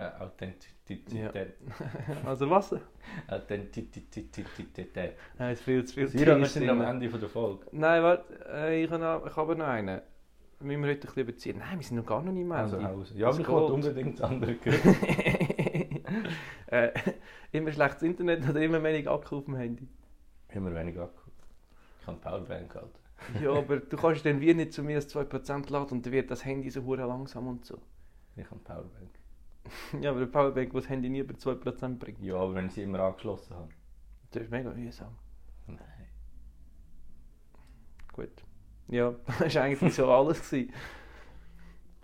Also 2.25 2.49
was? 2.49 2.75
Authentizität. 3.27 5.13
Nein, 5.37 5.51
es 5.53 5.59
ist 5.59 5.65
viel 5.65 5.85
zu 5.85 5.93
viel 5.93 6.07
Sira, 6.07 6.37
wir 6.37 6.45
sind 6.45 6.69
am. 6.69 6.81
Ende 6.81 7.09
von 7.09 7.19
der 7.19 7.29
Folge. 7.29 7.65
Nein, 7.71 8.03
warte, 8.03 8.73
ich 8.73 8.91
habe 8.91 9.03
noch, 9.03 9.25
ich 9.25 9.35
habe 9.35 9.55
noch 9.55 9.65
einen. 9.65 10.01
Müssen 10.59 10.81
wir 10.83 10.89
heute 10.91 10.99
ein 10.99 11.01
bisschen 11.01 11.23
überziehen? 11.23 11.57
Nein, 11.59 11.79
wir 11.79 11.85
sind 11.85 11.97
noch 11.97 12.05
gar 12.05 12.21
noch 12.21 12.31
nicht 12.31 12.45
am 12.45 12.51
Also, 12.53 12.77
raus. 12.77 13.13
Ja, 13.15 13.27
aber 13.29 13.39
ich 13.39 13.47
wollte 13.47 13.73
unbedingt 13.73 14.19
das 14.19 14.29
andere 14.29 14.55
äh, 16.67 16.91
immer 17.51 17.71
schlechtes 17.71 18.03
Internet 18.03 18.47
oder 18.49 18.61
immer 18.61 18.81
wenig 18.81 19.09
Akku 19.09 19.37
auf 19.37 19.45
dem 19.45 19.55
Handy? 19.55 19.87
Immer 20.49 20.73
weniger 20.73 21.03
Akku. 21.03 21.29
Ich 22.01 22.07
habe 22.07 22.17
Powerbank, 22.17 22.75
Alter. 22.75 22.99
Ja, 23.41 23.51
aber 23.53 23.77
du 23.77 23.97
kannst 23.97 24.25
dann 24.25 24.41
wie 24.41 24.53
nicht 24.53 24.73
zu 24.73 24.83
mir 24.83 24.97
als 24.97 25.13
2% 25.13 25.71
laden 25.71 25.91
und 25.91 26.05
dann 26.05 26.13
wird 26.13 26.29
das 26.31 26.43
Handy 26.45 26.69
so 26.69 26.93
langsam 26.95 27.47
und 27.47 27.65
so. 27.65 27.79
Ich 28.35 28.49
habe 28.49 28.59
Powerbank. 28.59 29.22
Ja, 30.01 30.09
aber 30.09 30.19
eine 30.19 30.27
Powerbank, 30.27 30.71
die 30.71 30.75
das 30.75 30.89
Handy 30.89 31.09
nie 31.09 31.19
über 31.19 31.33
2% 31.33 31.97
bringt. 31.97 32.21
Ja, 32.21 32.35
aber 32.35 32.55
wenn 32.55 32.67
ich 32.67 32.73
sie 32.73 32.83
immer 32.83 32.99
angeschlossen 32.99 33.55
habe. 33.55 33.69
Das 34.31 34.43
ist 34.43 34.51
mega 34.51 34.71
mühsam. 34.71 35.15
Nein. 35.67 35.79
Gut. 38.11 38.43
Ja, 38.87 39.13
das 39.39 39.55
war 39.55 39.63
eigentlich 39.63 39.93
so 39.93 40.11
alles. 40.11 40.49
Gewesen. 40.49 40.73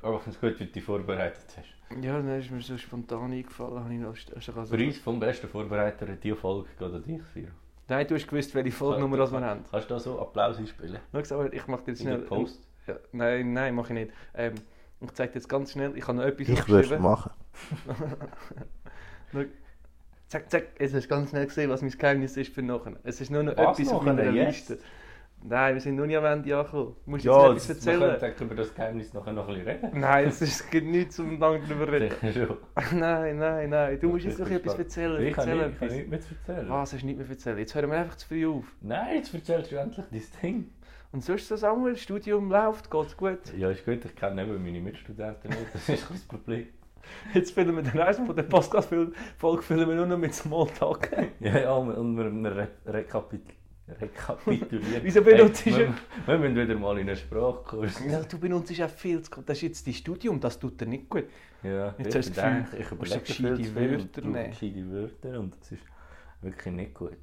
Aber 0.02 0.15
ich 0.15 0.22
finde 0.22 0.36
es 0.36 0.41
gut, 0.41 0.60
wie 0.60 0.65
du 0.65 0.72
dich 0.72 0.84
vorbereitet 0.84 1.58
hast. 1.58 2.02
Ja, 2.02 2.22
dann 2.22 2.39
ist 2.39 2.52
mir 2.52 2.62
so 2.62 2.78
spontan 2.78 3.32
eingefallen. 3.32 3.84
Habe 3.84 3.93
ich 3.93 4.00
noch, 4.00 4.15
hast 4.15 4.48
du 4.48 4.54
also, 4.54 4.76
Preis 4.76 4.98
vom 4.98 5.19
besten 5.19 5.48
Vorbereiter 5.48 6.08
in 6.08 6.19
dieser 6.19 6.36
Folge 6.36 6.69
geht 6.78 6.93
an 6.93 7.04
dich, 7.04 7.22
Siro. 7.34 7.52
Nein, 7.88 8.08
du 8.08 8.15
hast 8.15 8.28
gewusst, 8.28 8.54
welche 8.54 8.72
Folgenummer 8.72 9.17
das 9.17 9.32
wir 9.32 9.41
haben. 9.41 9.63
Kannst 9.69 9.89
du 9.89 9.95
da 9.95 10.00
so 10.00 10.22
Applaus 10.22 10.58
einspielen? 10.58 11.00
Schau, 11.12 11.24
Samuel, 11.24 11.54
ich 11.54 11.65
mache 11.67 11.86
dir 11.86 11.91
jetzt 11.91 12.02
In 12.02 12.08
schnell... 12.08 12.19
der 12.19 12.28
Post? 12.28 12.69
Ja, 12.86 12.95
nein, 13.12 13.52
nein, 13.52 13.74
mache 13.74 13.93
ich 13.93 14.00
nicht. 14.00 14.13
Ähm, 14.36 14.54
ich 15.01 15.12
zeige 15.13 15.31
dir 15.33 15.39
jetzt 15.39 15.47
ganz 15.49 15.71
schnell, 15.71 15.95
ich 15.97 16.07
habe 16.07 16.17
noch 16.17 16.25
etwas 16.25 16.49
Ich 16.49 16.67
würde 16.67 16.95
es 16.95 16.99
machen. 17.01 17.31
Zack, 20.27 20.49
zack, 20.51 20.63
jetzt 20.79 20.93
hast 20.93 21.05
du 21.05 21.09
ganz 21.09 21.29
schnell 21.31 21.45
gesehen, 21.47 21.69
was 21.71 21.81
mein 21.81 21.89
Geheimnis 21.91 22.38
ist 22.38 22.53
für 22.53 22.62
nachher. 22.62 22.93
Es 23.03 23.19
ist 23.19 23.31
nur 23.31 23.41
noch 23.41 23.57
Was 23.57 23.79
etwas 23.79 23.93
auf 23.93 24.03
meiner 24.03 24.29
Jetzt? 24.29 24.69
Liste. 24.69 24.77
Nein, 25.41 25.73
wir 25.75 25.81
sind 25.81 25.95
noch 25.95 26.05
nie 26.05 26.17
am 26.17 26.25
Ende 26.25 26.55
angekommen. 26.55 26.95
Du 27.05 27.12
musst 27.12 27.23
Ja, 27.25 27.51
jetzt 27.53 27.69
etwas 27.69 27.88
erzählen. 27.88 28.19
können 28.19 28.33
dann 28.38 28.47
über 28.47 28.55
das 28.55 28.75
Geheimnis 28.75 29.13
nachher 29.13 29.33
noch 29.33 29.47
ein 29.47 29.55
bisschen 29.55 29.67
reden. 29.88 29.99
Nein, 29.99 30.27
es 30.27 30.41
ist- 30.41 30.69
gibt 30.69 30.85
nichts 30.85 31.15
zum 31.15 31.39
lange 31.39 31.62
darüber 31.67 31.91
reden. 31.91 32.13
Sicher 32.21 32.45
schon. 32.47 32.57
Nein, 32.99 33.38
nein, 33.38 33.69
nein. 33.69 33.99
Du 34.01 34.09
musst 34.09 34.25
jetzt 34.25 34.38
noch 34.38 34.49
etwas 34.51 34.77
erzählen. 34.77 35.25
Ich 35.25 35.35
Erzähl 35.38 35.55
nicht, 35.55 35.63
kann 35.79 35.88
etwas. 35.88 35.97
nicht 35.97 36.09
mehr 36.09 36.19
zu 36.21 36.27
erzählen. 36.35 36.69
Was 36.69 36.93
hast 36.93 37.01
du 37.01 37.05
nicht 37.07 37.17
mehr 37.17 37.29
erzählen? 37.29 37.57
Jetzt 37.57 37.73
hören 37.73 37.89
wir 37.91 37.97
einfach 37.99 38.17
zu 38.17 38.27
früh 38.27 38.47
auf. 38.47 38.65
Nein, 38.81 39.15
jetzt 39.15 39.33
erzählst 39.33 39.71
du 39.71 39.77
endlich 39.77 40.05
dein 40.12 40.23
Ding. 40.43 40.69
Und 41.12 41.24
sonst 41.24 41.48
so, 41.48 41.56
Samuel, 41.56 41.93
das 41.93 42.02
Studium 42.02 42.50
läuft, 42.52 42.91
geht's 42.91 43.17
gut. 43.17 43.39
Ja, 43.58 43.72
ist 43.72 43.84
gut, 43.84 44.06
ich 44.06 44.15
kenne 44.15 44.43
eben 44.43 44.63
meine 44.63 44.80
Mitstudenten 44.80 45.50
nicht, 45.50 45.74
das 45.74 45.89
ist 45.89 46.10
das 46.10 46.22
Problem. 46.22 46.67
Jetzt 47.34 47.52
filmen 47.54 47.76
wir 47.78 47.82
den 47.84 48.00
Rest 48.00 48.19
von 48.24 48.36
der 48.36 48.43
Podcast-Folge 48.43 49.62
filmen 49.63 49.88
wir 49.89 49.95
nur 49.95 50.06
noch 50.06 50.17
mit 50.17 50.34
Smalltalk. 50.36 51.10
Ja, 51.39 51.58
ja, 51.60 51.72
und 51.74 52.15
wir, 52.17 52.32
wir 52.32 52.56
re 52.56 52.67
rekapit 52.86 53.41
rekapitulieren. 54.00 55.02
Wieso 55.02 55.24
benutzt 55.24 55.65
du- 55.65 55.72
wir, 55.76 55.93
wir 56.28 56.38
müssen 56.38 56.56
wieder 56.58 56.76
mal 56.76 57.00
in 57.00 57.08
einen 57.08 57.17
Sprachkurs. 57.17 58.00
Ja, 58.08 58.22
du 58.22 58.38
benutzt 58.38 58.69
ja 58.78 58.88
viel 58.88 59.22
zu... 59.24 59.41
Das 59.41 59.58
ist 59.58 59.62
jetzt 59.63 59.88
dein 59.88 59.93
Studium, 59.95 60.39
das 60.39 60.60
tut 60.60 60.80
dir 60.80 60.86
nicht 60.86 61.10
gut. 61.10 61.26
Ja, 61.63 61.95
Jetzt 61.98 62.10
ich 62.13 62.15
hast 62.17 62.38
du 62.38 62.41
das 62.41 62.72
Gefühl, 62.72 62.80
ich 62.82 62.91
überlege 62.91 63.26
viel 63.26 63.63
zu 63.65 63.76
Wörter 63.76 64.22
nehmen. 64.22 64.50
gescheite 64.52 64.91
Wörter 64.91 65.39
und 65.39 65.56
das 65.60 65.72
ist 65.72 65.84
wirklich 66.41 66.76
nicht 66.76 66.93
gut. 66.93 67.17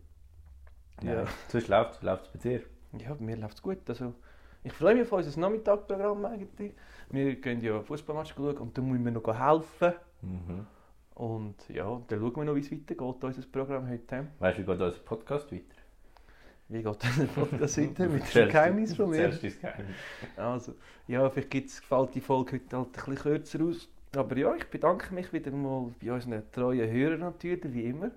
Ja. 1.03 1.13
Ja. 1.15 1.25
Sonst 1.49 1.69
läuft 1.69 2.03
es 2.03 2.29
bei 2.33 2.39
dir. 2.43 2.63
Ja, 2.99 3.17
mir 3.19 3.37
läuft 3.37 3.57
es 3.57 3.63
gut. 3.63 3.79
Also, 3.89 4.15
ich 4.65 4.73
freue 4.73 4.95
mich 4.95 5.05
auf 5.05 5.13
unser 5.13 5.41
Nachmittagsprogramm 5.41 6.25
eigentlich. 6.25 6.75
Wir 7.11 7.37
gehen 7.37 7.61
ja 7.63 7.81
Fußballmatch 7.81 8.35
schauen 8.35 8.59
und 8.59 8.77
dann 8.77 8.89
müssen 8.89 9.05
wir 9.05 9.13
noch 9.13 9.27
helfen. 9.27 9.93
Mhm. 10.23 10.67
Und 11.15 11.55
ja, 11.69 12.01
dann 12.09 12.21
schauen 12.21 12.37
wir 12.37 12.45
noch, 12.45 12.55
wie 12.55 12.61
es 12.61 12.71
weitergeht, 12.71 13.25
unser 13.25 13.43
Programm 13.51 13.89
heute. 13.89 14.27
Weißt 14.39 14.59
du, 14.59 14.63
wie 14.63 14.67
geht 14.67 14.81
unser 14.81 14.99
Podcast 14.99 15.53
weiter? 15.53 15.65
Wie 16.69 16.83
geht 16.83 16.87
unser 16.87 17.25
Podcast 17.27 17.79
weiter 17.81 18.09
mit 18.09 18.35
dem 18.35 18.49
Geheimnis 18.49 18.95
von 18.95 19.11
mir? 19.11 19.23
erzählst 19.23 19.63
dein 19.63 19.73
Geheimnis. 19.73 19.97
Also, 20.37 20.75
ja, 21.07 21.31
vielleicht 21.31 21.51
gibt's, 21.51 21.81
gefällt 21.81 22.15
die 22.15 22.21
Folge 22.21 22.53
heute 22.57 22.77
halt 22.77 22.89
ein 22.89 22.93
bisschen 22.93 23.15
kürzer 23.17 23.65
aus. 23.65 23.89
Aber 24.15 24.37
ja, 24.37 24.55
ich 24.55 24.67
bedanke 24.67 25.15
mich 25.15 25.33
wieder 25.33 25.51
mal 25.53 25.93
bei 26.03 26.13
unseren 26.13 26.43
treuen 26.53 26.91
Hörern 26.91 27.21
natürlich, 27.21 27.73
wie 27.73 27.85
immer. 27.85 28.11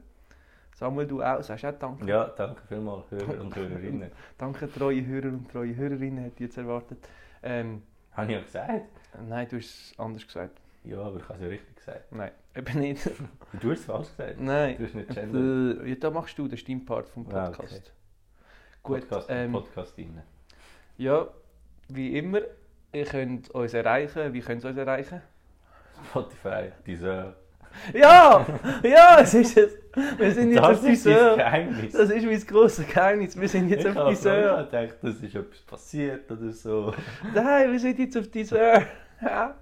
Samuel, 0.80 1.08
du 1.08 1.22
auch, 1.22 1.42
sagst 1.44 1.66
auch 1.66 1.74
Danke. 1.78 2.06
Ja, 2.06 2.26
danke 2.38 2.62
vielmals, 2.68 3.12
Hörer 3.12 3.42
und 3.42 3.54
Hörerinnen. 3.54 4.10
Danke, 4.38 4.72
treue 4.72 5.06
Hörer 5.06 5.28
und 5.28 5.52
treue 5.52 5.76
Hörerinnen, 5.76 6.24
hätte 6.24 6.36
ich 6.36 6.40
jetzt 6.50 6.58
erwartet. 6.58 7.00
Ähm, 7.44 7.82
Habe 8.14 8.28
ich 8.32 8.38
ja 8.38 8.42
gesagt? 8.44 8.86
nein, 9.28 9.48
du 9.50 9.58
hast 9.58 9.66
es 9.66 9.94
anders 10.00 10.26
gesagt. 10.26 10.62
Ja, 10.86 11.02
aber 11.02 11.18
ich 11.18 11.24
habe 11.24 11.34
es 11.36 11.42
ja 11.42 11.48
richtig 11.50 11.76
gesagt. 11.76 12.12
Nein, 12.14 12.32
eben 12.56 12.80
nicht. 12.80 13.12
Du 13.60 13.72
hast 13.72 13.80
es 13.80 13.86
falsch 13.86 14.08
gesagt. 14.16 14.40
nein. 14.40 14.78
Du 14.78 14.86
hast 14.86 14.96
nicht 14.96 15.10
gendern. 15.10 15.82
Äh, 15.86 15.90
ja, 15.90 15.96
da 15.96 16.12
machst 16.12 16.38
du 16.38 16.48
den 16.48 16.58
Stimmpart 16.58 17.10
vom 17.10 17.28
Ah, 17.34 17.48
Podcast. 17.50 17.74
okay. 17.74 17.82
Gut, 18.82 19.00
Podcast, 19.02 19.28
ähm, 19.30 19.52
Podcast 19.52 19.98
rein. 19.98 20.22
ja, 20.98 21.28
wie 21.90 22.18
immer, 22.18 22.40
ihr 22.94 23.04
könnt 23.06 23.50
uns 23.50 23.74
erreichen. 23.74 24.32
Wie 24.34 24.40
könnt 24.40 24.64
ihr 24.64 24.70
uns 24.70 24.78
erreichen? 24.78 25.22
Spotify, 26.10 26.72
diese. 26.86 27.36
Ja! 27.94 28.46
Ja, 28.84 29.20
es 29.22 29.34
ist 29.34 29.58
es. 29.58 29.78
Wir 30.18 30.32
sind 30.32 30.52
jetzt 30.52 30.62
auf 30.64 30.70
Das 30.82 30.84
ist 30.84 31.06
das 31.06 31.14
Deezer. 31.14 31.36
Geheimnis. 31.38 31.94
Das 31.94 32.10
ist 32.10 32.26
mein 32.26 32.48
grosses 32.48 32.88
Geheimnis. 32.88 33.40
Wir 33.40 33.50
sind 33.50 33.70
jetzt 33.70 33.86
ich 33.86 33.90
auf 33.90 33.96
habe 33.96 34.10
Deezer. 34.10 34.64
gedacht, 34.72 34.96
das 35.02 35.16
ist 35.16 35.36
etwas 35.36 35.60
passiert 35.62 36.32
oder 36.32 36.52
so. 36.52 36.94
Nein, 37.34 37.72
wir 37.72 37.80
sind 37.80 38.00
jetzt 38.00 38.18
auf 38.18 38.28
Deezer. 38.28 38.82
Ja. 39.22 39.56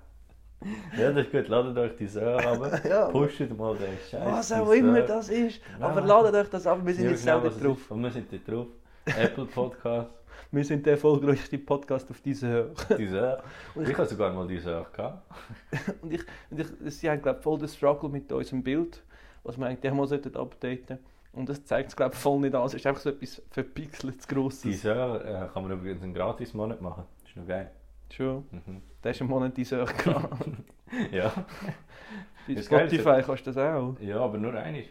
Ja, 0.98 1.12
das 1.12 1.26
ist 1.26 1.32
gut, 1.32 1.48
ladet 1.48 1.78
euch 1.78 1.92
die 1.98 2.20
ab. 2.20 2.82
Ja. 2.90 3.06
Pusht 3.10 3.40
mal 3.56 3.76
den 3.76 3.90
Scheiß. 4.10 4.22
Was 4.26 4.52
auch 4.52 4.72
immer 4.72 5.02
das 5.02 5.30
ist. 5.30 5.62
Aber 5.80 6.02
ladet 6.02 6.34
euch 6.36 6.50
das 6.50 6.66
ab, 6.66 6.80
wir 6.84 6.94
sind 6.94 7.10
jetzt 7.12 7.24
selber 7.24 7.50
drauf. 7.50 7.92
Und 7.92 8.02
wir 8.02 8.12
sind 8.12 8.28
da 8.32 8.52
drauf. 8.52 8.68
Apple 9.16 9.46
Podcast, 9.46 10.10
Wir 10.52 10.64
sind 10.64 10.86
der 10.86 10.94
erfolgreichste 10.94 11.58
Podcast 11.58 12.10
auf 12.12 12.22
Deezer. 12.22 12.70
die 12.98 13.08
Söhne. 13.08 13.40
Ich 13.82 13.98
habe 13.98 14.08
sogar 14.08 14.34
mal 14.34 14.48
die 14.48 14.60
Söhne 14.60 14.86
gehabt. 14.92 15.24
Und 16.02 16.14
ich, 16.14 16.22
und 16.50 16.60
ich, 16.60 16.68
sie 16.96 17.10
haben 17.10 17.22
glaube 17.22 17.42
voll 17.42 17.58
den 17.60 17.68
Struggle 17.68 18.10
mit 18.10 18.32
unserem 18.32 18.64
Bild, 18.64 19.04
was 19.44 19.58
wir 19.58 19.66
eigentlich 19.68 19.94
mal 19.94 20.08
sollten 20.08 20.36
updaten 20.36 21.00
Und 21.34 21.50
das 21.50 21.64
zeigt 21.66 21.90
es 21.90 21.96
glaube 21.96 22.16
voll 22.16 22.40
nicht 22.40 22.56
an. 22.56 22.66
Es 22.66 22.74
ist 22.74 22.86
einfach 22.86 23.02
so 23.02 23.10
etwas 23.10 23.42
verpixeltes, 23.52 24.28
grosses. 24.28 24.82
Söhne 24.82 25.20
äh, 25.24 25.54
kann 25.54 25.64
man 25.64 25.72
übrigens 25.72 26.04
einen 26.04 26.14
Gratis-Monat 26.14 26.82
machen. 26.82 27.04
Das 27.22 27.30
ist 27.32 27.38
noch 27.38 27.48
geil. 27.48 27.72
Schon. 28.12 28.46
Mhm. 28.52 28.82
Da 29.02 29.10
ist 29.10 29.22
ein 29.22 29.28
Monat 29.28 29.56
Deezer 29.58 29.86
gehabt. 29.86 30.34
Ja. 31.12 31.34
Bei 32.48 32.54
Das 32.54 32.66
Spotify 32.68 33.22
kannst 33.22 33.46
du 33.46 33.52
das 33.52 33.58
auch. 33.58 33.98
ja, 34.00 34.22
aber 34.22 34.38
nur 34.38 34.54
eine. 34.54 34.86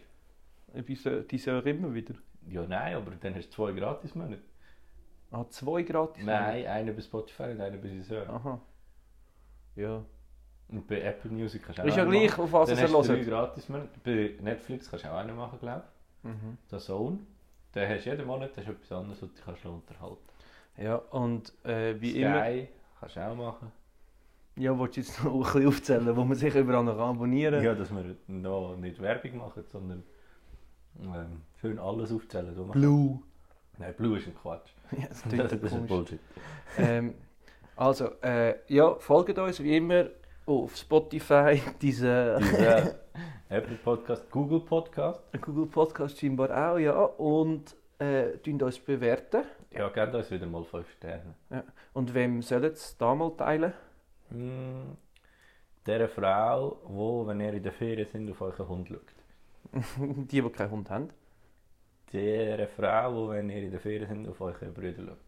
Bei 0.75 0.83
Deezer 0.83 1.65
immer 1.65 1.95
wieder. 1.95 2.13
Ja, 2.49 2.67
nein, 2.67 2.95
aber 2.97 3.13
dann 3.21 3.35
hast 3.35 3.49
du 3.49 3.55
zwei 3.55 3.73
Gratis-Monate. 3.73 4.43
Ah, 5.33 5.45
zwei 5.51 5.83
gratis? 5.83 6.25
Nein, 6.25 6.67
einer 6.67 6.93
bei 6.93 7.01
Spotify 7.03 7.43
und 7.51 7.61
einer 7.61 7.77
bei 7.79 8.01
Söhne. 8.01 8.31
Aha. 8.31 8.61
Ja. 9.75 10.05
Und 10.69 10.87
bei 10.87 11.01
Apple 11.01 11.31
Music 11.31 11.63
kannst 11.65 11.79
du 11.79 11.83
auch 11.83 11.87
Ist 11.87 11.97
ja 11.97 12.03
einen 12.03 12.13
gleich, 12.13 12.31
machen. 12.31 12.45
auf 12.45 12.53
was 12.53 12.69
Dann 12.71 12.79
ihr 12.79 12.85
hast 12.85 12.93
du 12.93 13.03
drei 13.03 13.17
hört. 13.17 13.27
gratis 13.29 13.69
Monate. 13.69 13.89
Bei 14.05 14.35
Netflix 14.41 14.89
kannst 14.91 15.05
du 15.05 15.09
auch 15.13 15.17
einen 15.19 15.37
machen, 15.37 15.59
glaube 15.59 15.83
ich. 16.23 16.29
Mhm. 16.31 16.59
Der 16.71 16.79
Zone. 16.79 17.19
Den 17.75 17.89
hast 17.91 18.07
du 18.07 18.11
jeden 18.11 18.27
Monat, 18.27 18.51
das 18.57 18.65
ist 18.65 18.71
etwas 18.71 18.93
anderes, 18.93 19.23
was 19.23 19.35
du 19.35 19.43
kannst 19.45 19.67
unterhalten 19.67 20.17
Ja, 20.79 20.95
und 20.97 21.53
äh, 21.65 22.01
wie 22.01 22.11
Sky 22.13 22.21
immer. 22.23 22.67
kannst 23.01 23.17
du 23.17 23.21
auch 23.29 23.35
machen. 23.37 23.73
Ja, 24.57 24.79
willst 24.79 24.97
du 24.97 25.01
jetzt 25.01 25.23
noch 25.25 25.35
ein 25.35 25.43
bisschen 25.43 25.67
aufzählen, 25.69 26.17
wo 26.17 26.25
man 26.25 26.37
sich 26.37 26.55
überall 26.55 26.85
noch 26.85 26.99
abonnieren 26.99 27.63
Ja, 27.63 27.75
dass 27.75 27.91
wir 27.93 28.17
noch 28.29 28.77
nicht 28.77 29.01
Werbung 29.03 29.37
machen, 29.39 29.65
sondern 29.71 30.03
ähm, 31.03 31.43
schön 31.61 31.79
alles 31.79 32.13
aufzählen. 32.13 32.55
wir- 32.57 32.73
Blue. 32.73 33.21
Nein, 33.79 33.95
Blue 33.97 34.19
ist 34.19 34.27
ein 34.29 34.35
Quatsch. 34.35 34.71
Ja, 34.93 35.07
das 35.09 35.23
Das, 35.25 35.33
ja 35.33 35.45
ist 35.45 35.71
komisch. 35.71 35.89
Bullshit. 35.89 36.21
ähm, 36.79 37.15
also, 37.77 38.11
äh, 38.23 38.55
ja, 38.69 38.95
folgt 38.95 39.39
uns 39.39 39.63
wie 39.63 39.77
immer 39.77 40.07
auf 40.47 40.77
Spotify, 40.77 41.61
diese 41.83 42.39
Diese 42.41 43.01
Apple 43.49 43.77
Podcast, 43.85 44.31
Google 44.31 44.61
Podcast. 44.61 45.21
Google 45.41 45.67
Podcast 45.67 46.19
scheinbar 46.19 46.51
auch, 46.73 46.79
ja. 46.79 46.99
Und 47.01 47.77
äh, 47.99 48.39
uns 48.63 48.79
bewerten. 48.79 49.43
Ja, 49.73 49.89
gebt 49.89 50.15
uns 50.15 50.31
wieder 50.31 50.47
mal 50.47 50.65
5 50.65 50.91
Sterne. 50.93 51.35
Und 51.93 52.15
wem 52.15 52.41
sollen 52.43 52.73
es 52.73 52.97
da 52.97 53.15
mal 53.15 53.31
teilen? 53.37 53.73
Hm, 54.31 54.97
der 55.87 56.09
Frau, 56.09 56.79
wo, 56.85 57.27
wenn 57.27 57.41
ihr 57.41 57.53
in 57.55 57.63
der 57.63 57.73
Ferien 57.73 58.07
sind, 58.09 58.31
auf 58.31 58.41
euren 58.41 58.69
Hund 58.69 58.89
schaut. 58.89 59.01
Die, 60.31 60.41
die 60.43 60.51
keinen 60.51 60.71
Hund 60.71 60.91
haben. 60.91 61.09
Der 62.13 62.69
Frau, 62.69 63.15
wo, 63.15 63.29
wenn 63.31 63.51
ihr 63.51 63.63
in 63.65 63.71
der 63.71 63.81
Ferien 63.81 64.07
sind, 64.09 64.29
auf 64.29 64.41
eure 64.41 64.67
Brüder 64.67 65.03
schaut. 65.05 65.19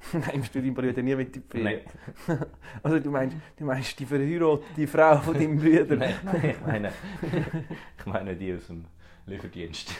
Nimmst 0.32 0.54
du 0.54 0.60
deinen 0.60 0.74
Bruder 0.74 1.02
nie 1.02 1.14
mit 1.14 1.34
in 1.36 1.42
die 1.42 1.48
Ferien? 1.48 1.80
Nein, 2.26 2.46
Also 2.82 3.00
du 3.00 3.10
meinst, 3.10 3.36
du 3.56 3.64
meinst 3.64 3.98
die 3.98 4.06
verheiratete 4.06 4.86
Frau 4.86 5.18
von 5.18 5.34
deinem 5.34 5.56
Bruder? 5.58 5.96
nein, 5.96 6.14
ich 6.44 6.60
meine, 6.66 6.92
ich 7.98 8.06
meine 8.06 8.36
die 8.36 8.54
aus 8.54 8.68
dem 8.68 8.84
Lieferdienst. 9.26 9.92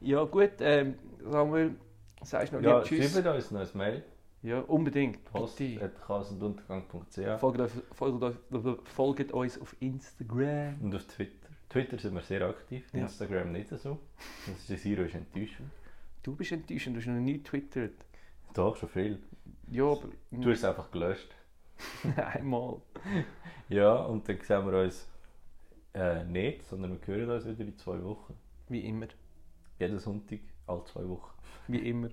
Ja 0.00 0.24
gut, 0.24 0.52
ähm, 0.60 0.94
Samuel, 1.24 1.76
sagst 2.22 2.52
du 2.52 2.56
noch 2.60 2.62
Ja, 2.62 2.82
Tschüss? 2.82 3.12
schreibt 3.12 3.26
uns 3.28 3.50
noch 3.50 3.60
ein 3.60 3.68
Mail. 3.78 4.04
Ja, 4.42 4.60
unbedingt. 4.60 5.24
Post 5.24 5.58
Bitte. 5.58 5.84
at 5.84 6.00
chaosunduntergang.ch 6.00 7.38
Folgt, 7.40 7.70
folgt, 7.94 8.88
folgt 8.88 9.32
uns 9.32 9.60
auf 9.60 9.76
Instagram. 9.80 10.78
und 10.82 10.94
auf 10.94 11.04
Twitter. 11.06 11.48
Twitter 11.68 11.98
sind 11.98 12.14
wir 12.14 12.22
sehr 12.22 12.42
aktiv, 12.48 12.84
Ja. 12.92 13.00
Instagram 13.02 13.52
nicht 13.52 13.68
so. 13.70 13.98
Das 14.46 14.68
ist 14.68 14.82
Siro 14.82 15.02
ist 15.02 15.14
enttäuschend. 15.14 15.70
Du 16.22 16.34
bist 16.36 16.52
enttäuschend, 16.52 16.96
du 16.96 17.00
hast 17.00 17.06
noch 17.06 17.14
nie 17.20 17.42
twittert. 17.42 17.94
Doch, 18.52 18.76
schon 18.76 18.88
viel. 18.88 19.22
Ja, 19.70 19.84
aber... 19.84 20.08
Du 20.30 20.50
hast 20.50 20.58
es 20.58 20.64
einfach 20.64 20.90
gelöscht. 20.90 21.34
Einmal. 22.16 22.80
Ja, 23.68 23.94
und 24.04 24.28
dann 24.28 24.38
sehen 24.40 24.66
wir 24.70 24.82
uns 24.82 25.08
äh, 25.94 26.24
nicht, 26.24 26.64
sondern 26.64 26.98
wir 27.00 27.06
hören 27.14 27.30
uns 27.30 27.46
wieder 27.46 27.60
in 27.60 27.76
zwei 27.78 28.02
Wochen. 28.04 28.34
Wie 28.68 28.80
immer. 28.80 29.06
Jeden 29.78 29.98
Sonntag, 29.98 30.40
alle 30.66 30.84
zwei 30.84 31.08
Wochen. 31.08 31.32
Wie 31.68 31.88
immer. 31.88 32.10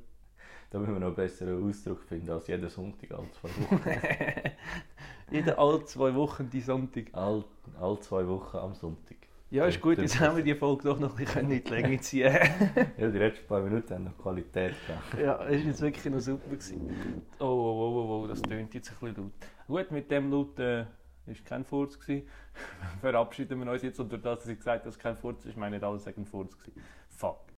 Da 0.70 0.78
müssen 0.78 0.94
wir 0.94 1.00
noch 1.00 1.08
einen 1.08 1.16
besseren 1.16 1.68
Ausdruck 1.68 2.04
finden 2.04 2.30
als 2.30 2.48
jeden 2.48 2.70
Sonntag, 2.70 3.12
alle 3.12 3.32
zwei 3.32 3.50
Wochen. 3.50 3.82
Jede 5.32 5.58
alle 5.58 5.84
zwei 5.86 6.14
Wochen 6.14 6.50
die 6.50 6.62
Sonntag. 6.62 7.06
all, 7.12 7.44
alle 7.80 8.00
zwei 8.00 8.28
Wochen 8.28 8.58
am 8.58 8.74
Sonntag. 8.76 9.18
Ja, 9.52 9.66
ist 9.66 9.82
gut, 9.82 9.98
jetzt 9.98 10.20
haben 10.20 10.38
wir 10.38 10.44
die 10.44 10.54
Folge 10.54 10.84
doch 10.84 11.00
noch 11.00 11.18
ein 11.18 11.26
bisschen 11.26 11.50
in 11.50 11.64
die 11.64 11.70
Länge 11.70 12.00
ziehen. 12.00 12.32
Ja, 12.98 13.10
die 13.10 13.18
letzten 13.18 13.48
paar 13.48 13.62
Minuten 13.62 13.96
haben 13.96 14.04
noch 14.04 14.18
Qualität 14.18 14.76
gehabt. 14.86 15.20
ja, 15.20 15.44
es 15.46 15.62
war 15.62 15.68
jetzt 15.68 15.82
wirklich 15.82 16.14
noch 16.14 16.20
super. 16.20 16.50
Gewesen. 16.50 17.24
Oh, 17.40 17.46
oh, 17.46 17.48
oh, 17.48 18.20
oh, 18.20 18.24
oh, 18.24 18.28
das 18.28 18.40
tönt 18.44 18.72
jetzt 18.76 18.92
ein 18.92 18.98
bisschen 19.00 19.24
laut. 19.24 19.32
Gut, 19.68 19.92
mit 19.92 20.12
dem 20.12 20.30
laut 20.30 20.60
äh, 20.60 20.86
ist 21.26 21.44
kein 21.46 21.66
Furz. 21.66 22.00
Gewesen. 22.00 22.28
Verabschieden 23.02 23.60
wir 23.60 23.72
uns 23.72 23.82
jetzt 23.82 24.00
und 24.00 24.12
durch 24.12 24.22
das, 24.22 24.40
dass 24.40 24.48
ich 24.50 24.58
gesagt 24.58 24.82
habe, 24.82 24.86
dass 24.86 24.96
es 24.98 25.02
kein 25.02 25.18
Furz 25.18 25.44
ist, 25.46 25.58
meine 25.58 25.78
ich, 25.78 25.84
alles 25.84 26.04
sagen 26.04 26.28
Furz. 26.28 26.56
Gewesen. 26.56 26.80
Fuck. 27.10 27.40